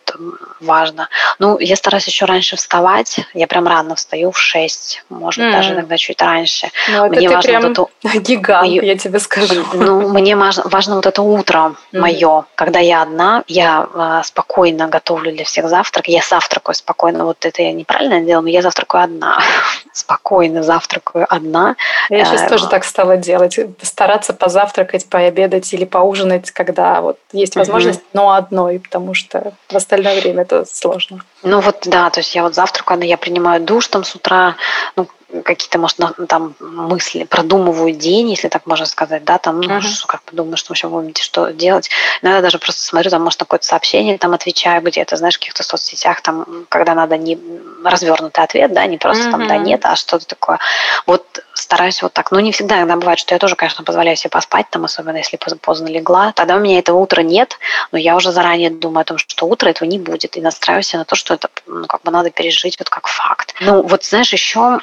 [0.59, 1.09] важно.
[1.39, 5.51] Ну, я стараюсь еще раньше вставать, я прям рано встаю в 6, может, mm-hmm.
[5.51, 6.69] даже иногда чуть раньше.
[6.89, 7.89] Ну, мне важно прям вот эту...
[8.19, 9.65] гигант, я тебе скажу.
[9.73, 11.99] Ну, мне важно, важно вот это утро mm-hmm.
[11.99, 17.43] мое, когда я одна, я э, спокойно готовлю для всех завтрак, я завтракаю спокойно, вот
[17.43, 19.39] это я неправильно делаю, но я завтракаю одна,
[19.93, 21.75] спокойно завтракаю одна.
[22.09, 27.55] Я сейчас э, тоже так стала делать, стараться позавтракать, пообедать или поужинать, когда вот есть
[27.55, 28.07] возможность, угу.
[28.13, 31.23] но одной, потому что в остальное время это сложно.
[31.41, 34.55] Ну вот да, то есть я вот завтракаю, я принимаю душ там с утра,
[34.95, 35.07] ну
[35.43, 35.97] какие-то, может,
[36.27, 40.05] там мысли, продумываю день, если так можно сказать, да, там, ну, uh-huh.
[40.07, 41.89] как бы думаю, что вообще будем что делать.
[42.21, 45.63] Иногда даже просто смотрю, там, может, на какое-то сообщение, там, отвечаю где-то, знаешь, в каких-то
[45.63, 47.37] соцсетях, там, когда надо не
[47.83, 49.31] развернутый ответ, да, не просто uh-huh.
[49.31, 50.59] там да, нет, а что-то такое.
[51.05, 52.31] Вот стараюсь вот так.
[52.31, 55.37] Ну, не всегда, иногда бывает, что я тоже, конечно, позволяю себе поспать, там, особенно если
[55.37, 56.31] поздно легла.
[56.33, 57.57] Тогда у меня этого утра нет,
[57.91, 61.05] но я уже заранее думаю о том, что утро этого не будет, и настраиваюсь на
[61.05, 63.53] то, что это, ну, как бы надо пережить вот как факт.
[63.59, 64.79] Ну, вот, знаешь, еще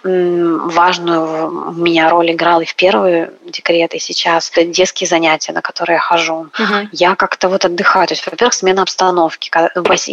[0.68, 4.51] важную у меня роль играл и в первый декрет, и сейчас.
[4.51, 6.34] Это детские занятия, на которые я хожу.
[6.34, 6.88] Угу.
[6.92, 8.07] Я как-то вот отдыхаю.
[8.07, 9.51] То есть, во-первых, смена обстановки.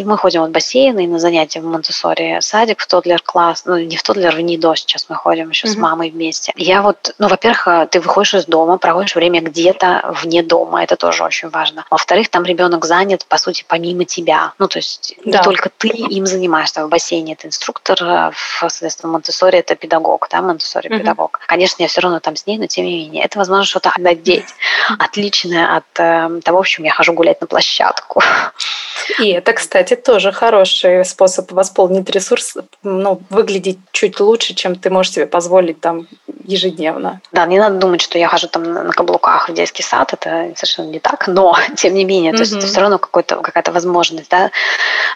[0.04, 3.64] Мы ходим в бассейн и на занятия в Монтессори садик, в Тодлер-класс.
[3.66, 5.74] Ну, не в Тодлер, в Нидо сейчас мы ходим еще угу.
[5.74, 6.52] с мамой вместе.
[6.56, 10.84] Я вот, ну, во-первых, ты выходишь из дома, проводишь время где-то вне дома.
[10.84, 11.86] Это тоже очень важно.
[11.90, 14.54] Во-вторых, там ребенок занят, по сути, помимо тебя.
[14.60, 15.38] Ну, то есть да.
[15.38, 16.86] не только ты им занимаешься.
[16.86, 17.98] В бассейне это инструктор,
[18.34, 21.00] в, соответственно, в Монтессори это педагог, да, Монтессори mm-hmm.
[21.00, 21.40] педагог.
[21.48, 24.24] Конечно, я все равно там с ней, но тем не менее, это, возможно, что-то отдать
[25.00, 28.22] отличное от э, того, в чем я хожу гулять на площадку.
[29.20, 35.14] И это, кстати, тоже хороший способ восполнить ресурс, ну, выглядеть чуть лучше, чем ты можешь
[35.14, 36.08] себе позволить там
[36.44, 37.22] ежедневно.
[37.32, 40.88] Да, не надо думать, что я хожу там на каблуках в детский сад, это совершенно
[40.88, 42.36] не так, но тем не менее, mm-hmm.
[42.36, 44.52] то есть это все равно какая-то возможность, да,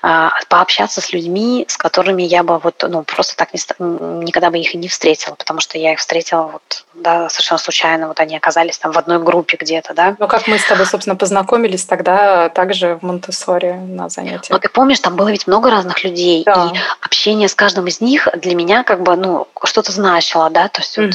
[0.01, 3.59] а, пообщаться с людьми, с которыми я бы вот, ну, просто так не,
[4.25, 8.07] никогда бы их и не встретила, потому что я их встретила вот, да, совершенно случайно,
[8.07, 10.15] вот они оказались там в одной группе где-то, да.
[10.19, 14.49] Ну, как мы с тобой, собственно, познакомились тогда также в Монтессоре на занятиях.
[14.49, 16.71] Ну, ты помнишь, там было ведь много разных людей, да.
[16.73, 20.81] и общение с каждым из них для меня как бы, ну, что-то значило, да, то
[20.81, 21.05] есть угу.
[21.05, 21.13] вот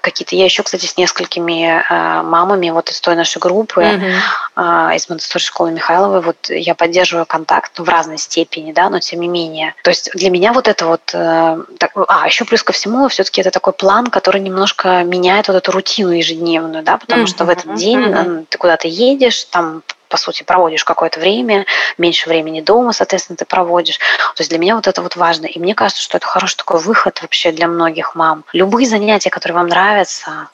[0.00, 0.36] какие-то.
[0.36, 4.96] Я еще, кстати, с несколькими э, мамами вот из той нашей группы, mm-hmm.
[4.96, 9.20] из Монтессори школы Михайловой, вот я поддерживаю контакт ну, в разной степени, да, но тем
[9.20, 9.74] не менее.
[9.84, 11.10] То есть для меня вот это вот...
[11.14, 15.56] Э, так, а, еще плюс ко всему, все-таки это такой план, который немножко меняет вот
[15.56, 17.26] эту рутину ежедневную, да, потому mm-hmm.
[17.26, 18.46] что в этот день mm-hmm.
[18.48, 21.66] ты куда-то едешь, там по сути, проводишь какое-то время,
[21.96, 23.98] меньше времени дома, соответственно, ты проводишь.
[23.98, 25.46] То есть для меня вот это вот важно.
[25.46, 28.44] И мне кажется, что это хороший такой выход вообще для многих мам.
[28.52, 29.77] Любые занятия, которые вам нравятся,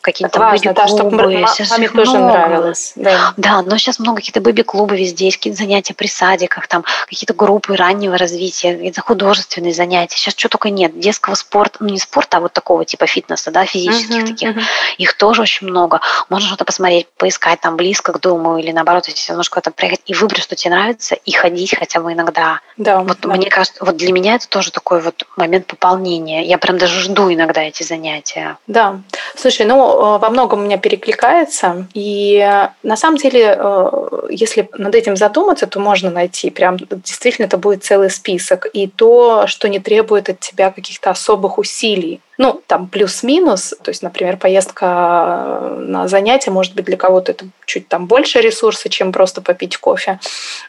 [0.00, 0.74] какие-то бэби-клубы.
[0.74, 2.32] Да, чтобы сейчас маме тоже много.
[2.32, 2.92] нравилось.
[2.96, 3.34] Да.
[3.36, 7.76] да, но сейчас много какие-то бэби-клубы везде, есть какие-то занятия при садиках, там какие-то группы
[7.76, 10.16] раннего развития, какие-то художественные занятия.
[10.16, 10.98] Сейчас что только нет.
[10.98, 14.48] Детского спорта, ну не спорта, а вот такого типа фитнеса, да, физических uh-huh, таких.
[14.50, 14.62] Uh-huh.
[14.98, 16.00] Их тоже очень много.
[16.28, 20.14] Можно что-то посмотреть, поискать там близко к дому или наоборот, если немножко это приехать и
[20.14, 22.60] выбрать, что тебе нравится, и ходить хотя бы иногда.
[22.76, 23.28] Да, вот да.
[23.28, 26.44] мне кажется, вот для меня это тоже такой вот момент пополнения.
[26.44, 28.58] Я прям даже жду иногда эти занятия.
[28.66, 29.00] Да.
[29.34, 31.86] Слушай, ну э, во многом у меня перекликается.
[31.94, 33.90] И э, на самом деле, э,
[34.30, 36.50] если над этим задуматься, то можно найти.
[36.50, 38.66] Прям действительно это будет целый список.
[38.72, 42.20] И то, что не требует от тебя каких-то особых усилий.
[42.36, 47.88] Ну, там плюс-минус, то есть, например, поездка на занятия, может быть, для кого-то это чуть
[47.88, 50.18] там больше ресурса, чем просто попить кофе.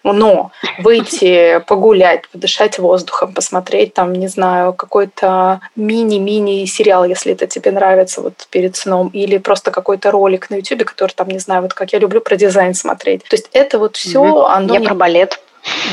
[0.04, 7.72] Но выйти, погулять, подышать воздухом, посмотреть там, не знаю, какой-то мини-мини сериал, если это тебе
[7.72, 11.74] нравится вот перед сном, или просто какой-то ролик на YouTube, который там, не знаю, вот
[11.74, 13.24] как я люблю про дизайн смотреть.
[13.24, 14.48] То есть это вот все, mm-hmm.
[14.50, 14.74] оно...
[14.74, 14.88] Я не...
[14.88, 15.40] про балет.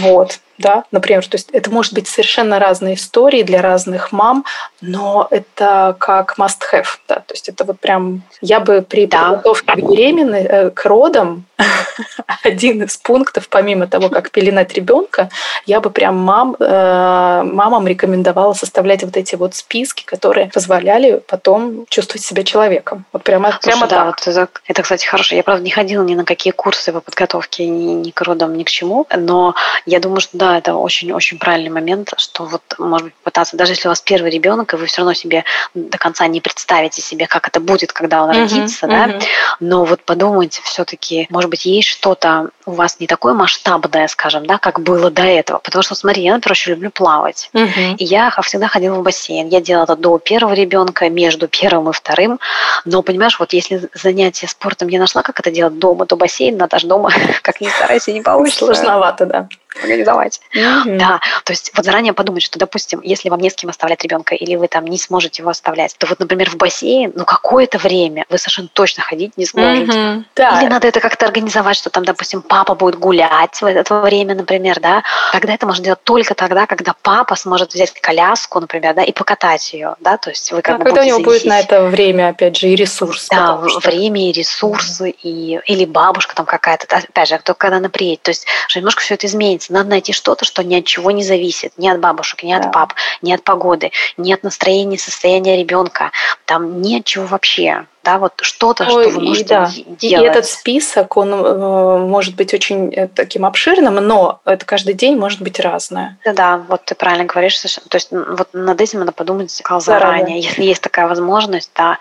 [0.01, 4.45] Вот да, например, то есть это может быть совершенно разные истории для разных мам,
[4.81, 9.31] но это как must-have, да, то есть это вот прям, я бы при да.
[9.31, 11.45] подготовке к беременной, э, к родам,
[12.43, 15.29] один из пунктов, помимо того, как пеленать ребенка,
[15.67, 21.87] я бы прям мам, э, мамам рекомендовала составлять вот эти вот списки, которые позволяли потом
[21.89, 23.05] чувствовать себя человеком.
[23.13, 24.07] Вот прямо, Слушай, прямо да, так.
[24.07, 25.35] Вот это, это, кстати, хорошо.
[25.35, 28.65] Я, правда, не ходила ни на какие курсы по подготовке ни, ни к родам, ни
[28.65, 29.55] к чему, но
[29.87, 33.73] я думаю, что да, да, это очень-очень правильный момент, что вот, может быть, пытаться, даже
[33.73, 35.45] если у вас первый ребенок, и вы все равно себе
[35.75, 39.19] до конца не представите себе, как это будет, когда он uh-huh, родится, uh-huh.
[39.19, 39.27] да,
[39.61, 44.59] но вот подумайте все-таки, может быть, есть что-то у вас не такое масштабное, скажем, да,
[44.59, 45.59] как было до этого.
[45.59, 47.51] Потому что, смотри, я, например, очень люблю плавать.
[47.55, 47.97] Uh-huh.
[47.97, 49.49] И я всегда ходила в бассейн.
[49.49, 52.39] Я делала это до первого ребенка, между первым и вторым.
[52.85, 56.87] Но, понимаешь, вот если занятие спортом я нашла, как это делать дома, то бассейн же
[56.87, 57.11] дома,
[57.43, 58.67] как ни старайся, не получится.
[58.67, 59.49] Сложновато, да
[59.81, 60.41] организовать.
[60.55, 60.99] Mm-hmm.
[60.99, 64.35] Да, то есть вот заранее подумать, что, допустим, если вам не с кем оставлять ребенка,
[64.35, 68.25] или вы там не сможете его оставлять, то вот, например, в бассейн, ну, какое-то время
[68.29, 69.93] вы совершенно точно ходить не сможете.
[69.93, 70.25] Mm-hmm.
[70.37, 70.61] Да.
[70.61, 74.81] Или надо это как-то организовать, что там, допустим, папа будет гулять в это время, например,
[74.81, 75.03] да.
[75.33, 79.73] Тогда это можно делать только тогда, когда папа сможет взять коляску, например, да, и покатать
[79.73, 82.29] ее, да, то есть вы как а бы когда у него будет на это время,
[82.29, 83.29] опять же, и ресурс.
[83.31, 85.17] Да, время и ресурсы, mm-hmm.
[85.23, 88.23] и, или бабушка там какая-то, опять же, только когда она приедет.
[88.23, 89.73] То есть, что немножко все это изменится изменится.
[89.73, 91.73] Надо найти что-то, что ни от чего не зависит.
[91.79, 92.61] Ни от бабушек, ни да.
[92.61, 96.11] от пап, ни от погоды, ни от настроения, состояния ребенка.
[96.45, 99.71] Там ни от чего вообще да, вот что-то, что вы можете и, да.
[99.97, 100.25] делать.
[100.25, 105.17] И этот список, он э, может быть очень э, таким обширным, но это каждый день
[105.17, 106.19] может быть разное.
[106.25, 110.41] Да, да, вот ты правильно говоришь, то есть вот над этим надо подумать заранее, заранее,
[110.41, 111.99] если есть такая возможность, да,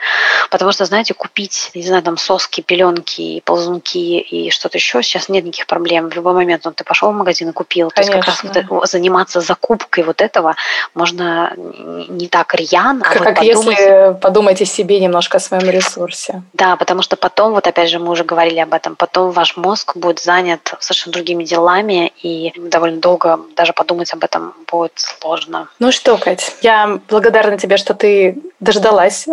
[0.50, 5.46] потому что, знаете, купить, не знаю, там соски, пеленки, ползунки и что-то еще, сейчас нет
[5.46, 8.14] никаких проблем, в любой момент, вот ты пошел в магазин и купил, Конечно.
[8.14, 10.56] то есть как раз вот заниматься закупкой вот этого
[10.96, 13.78] можно не так рьяно, как, а вот как подумать...
[13.78, 16.44] если подумайте себе немножко о своем ресурсе ресурсе.
[16.54, 19.96] Да, потому что потом, вот опять же, мы уже говорили об этом, потом ваш мозг
[19.96, 25.68] будет занят совершенно другими делами, и довольно долго даже подумать об этом будет сложно.
[25.80, 29.28] Ну что, Кать, я благодарна тебе, что ты дождалась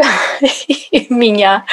[1.08, 1.64] меня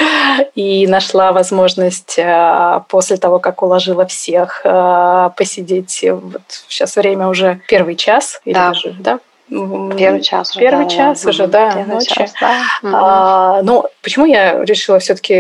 [0.55, 6.05] и нашла возможность э, после того, как уложила всех, э, посидеть.
[6.09, 8.41] Вот сейчас время уже первый час.
[8.45, 8.69] Да.
[8.69, 9.19] Даже, да?
[9.49, 10.59] Первый час уже.
[10.59, 12.13] Первый да, час да, уже, да, Первый ночи.
[12.13, 12.61] Час, да.
[12.83, 15.33] А, ну, почему я решила все-таки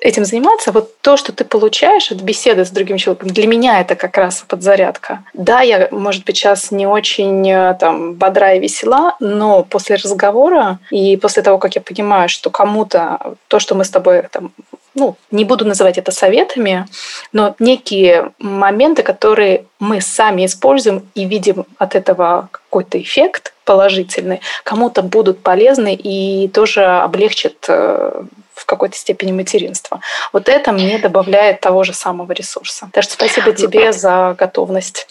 [0.00, 0.72] этим заниматься?
[0.72, 4.44] Вот то, что ты получаешь от беседы с другим человеком, для меня это как раз
[4.46, 5.22] подзарядка.
[5.34, 10.78] Да, я, может быть, сейчас не очень э, там бодра и весела, но после разговора
[10.90, 14.52] и после того, как я понимаю, что кому-то то, что мы с тобой там
[15.00, 16.86] ну, не буду называть это советами,
[17.32, 25.02] но некие моменты, которые мы сами используем и видим от этого какой-то эффект положительный, кому-то
[25.02, 28.24] будут полезны и тоже облегчат э,
[28.60, 30.00] в какой-то степени материнства.
[30.32, 32.90] Вот это мне добавляет того же самого ресурса.
[32.92, 35.06] Так что спасибо тебе за готовность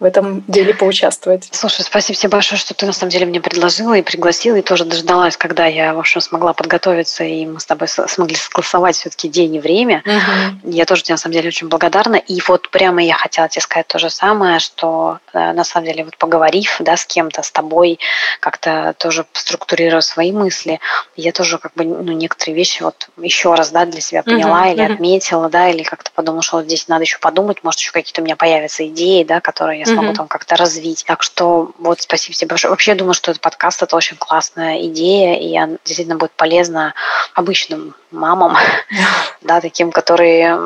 [0.00, 1.48] в этом деле поучаствовать.
[1.52, 4.84] Слушай, спасибо тебе большое, что ты на самом деле мне предложила и пригласила, и тоже
[4.86, 9.56] дождалась, когда я, в общем, смогла подготовиться, и мы с тобой смогли согласовать все-таки день
[9.56, 10.02] и время.
[10.06, 10.70] Угу.
[10.70, 12.16] Я тоже тебе, на самом деле, очень благодарна.
[12.16, 16.04] И вот прямо я хотела тебе сказать то же самое, что э, на самом деле,
[16.04, 17.98] вот поговорив да, с кем-то, с тобой,
[18.40, 20.80] как-то тоже структурируя свои мысли,
[21.16, 24.66] я тоже как бы ну, некоторые вещи вот вот еще раз, да, для себя поняла
[24.66, 24.94] uh-huh, или uh-huh.
[24.94, 28.24] отметила, да, или как-то подумала, что вот здесь надо еще подумать, может, еще какие-то у
[28.24, 30.16] меня появятся идеи, да, которые я смогу uh-huh.
[30.16, 31.04] там как-то развить.
[31.06, 32.70] Так что вот спасибо тебе большое.
[32.70, 36.94] Вообще, я думаю, что этот подкаст– это очень классная идея, и она действительно будет полезна
[37.34, 38.56] обычным мамам,
[39.42, 40.58] да, таким, которые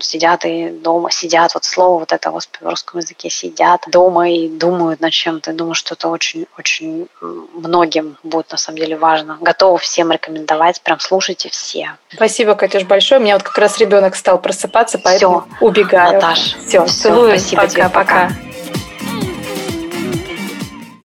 [0.00, 5.00] сидят и дома, сидят, вот слово вот это, в русском языке, сидят дома и думают
[5.00, 5.52] над чем-то.
[5.52, 9.38] Думаю, что это очень-очень многим будет на самом деле важно.
[9.40, 11.96] Готова всем рекомендовать, прям слушайте все.
[12.12, 13.20] Спасибо, Катюш, большое.
[13.20, 16.14] У меня вот как раз ребенок стал просыпаться, поэтому Всё, убегаю.
[16.14, 16.56] Наташ.
[16.66, 18.00] Все, Все, спасибо пока, тебе, пока.
[18.04, 18.30] пока.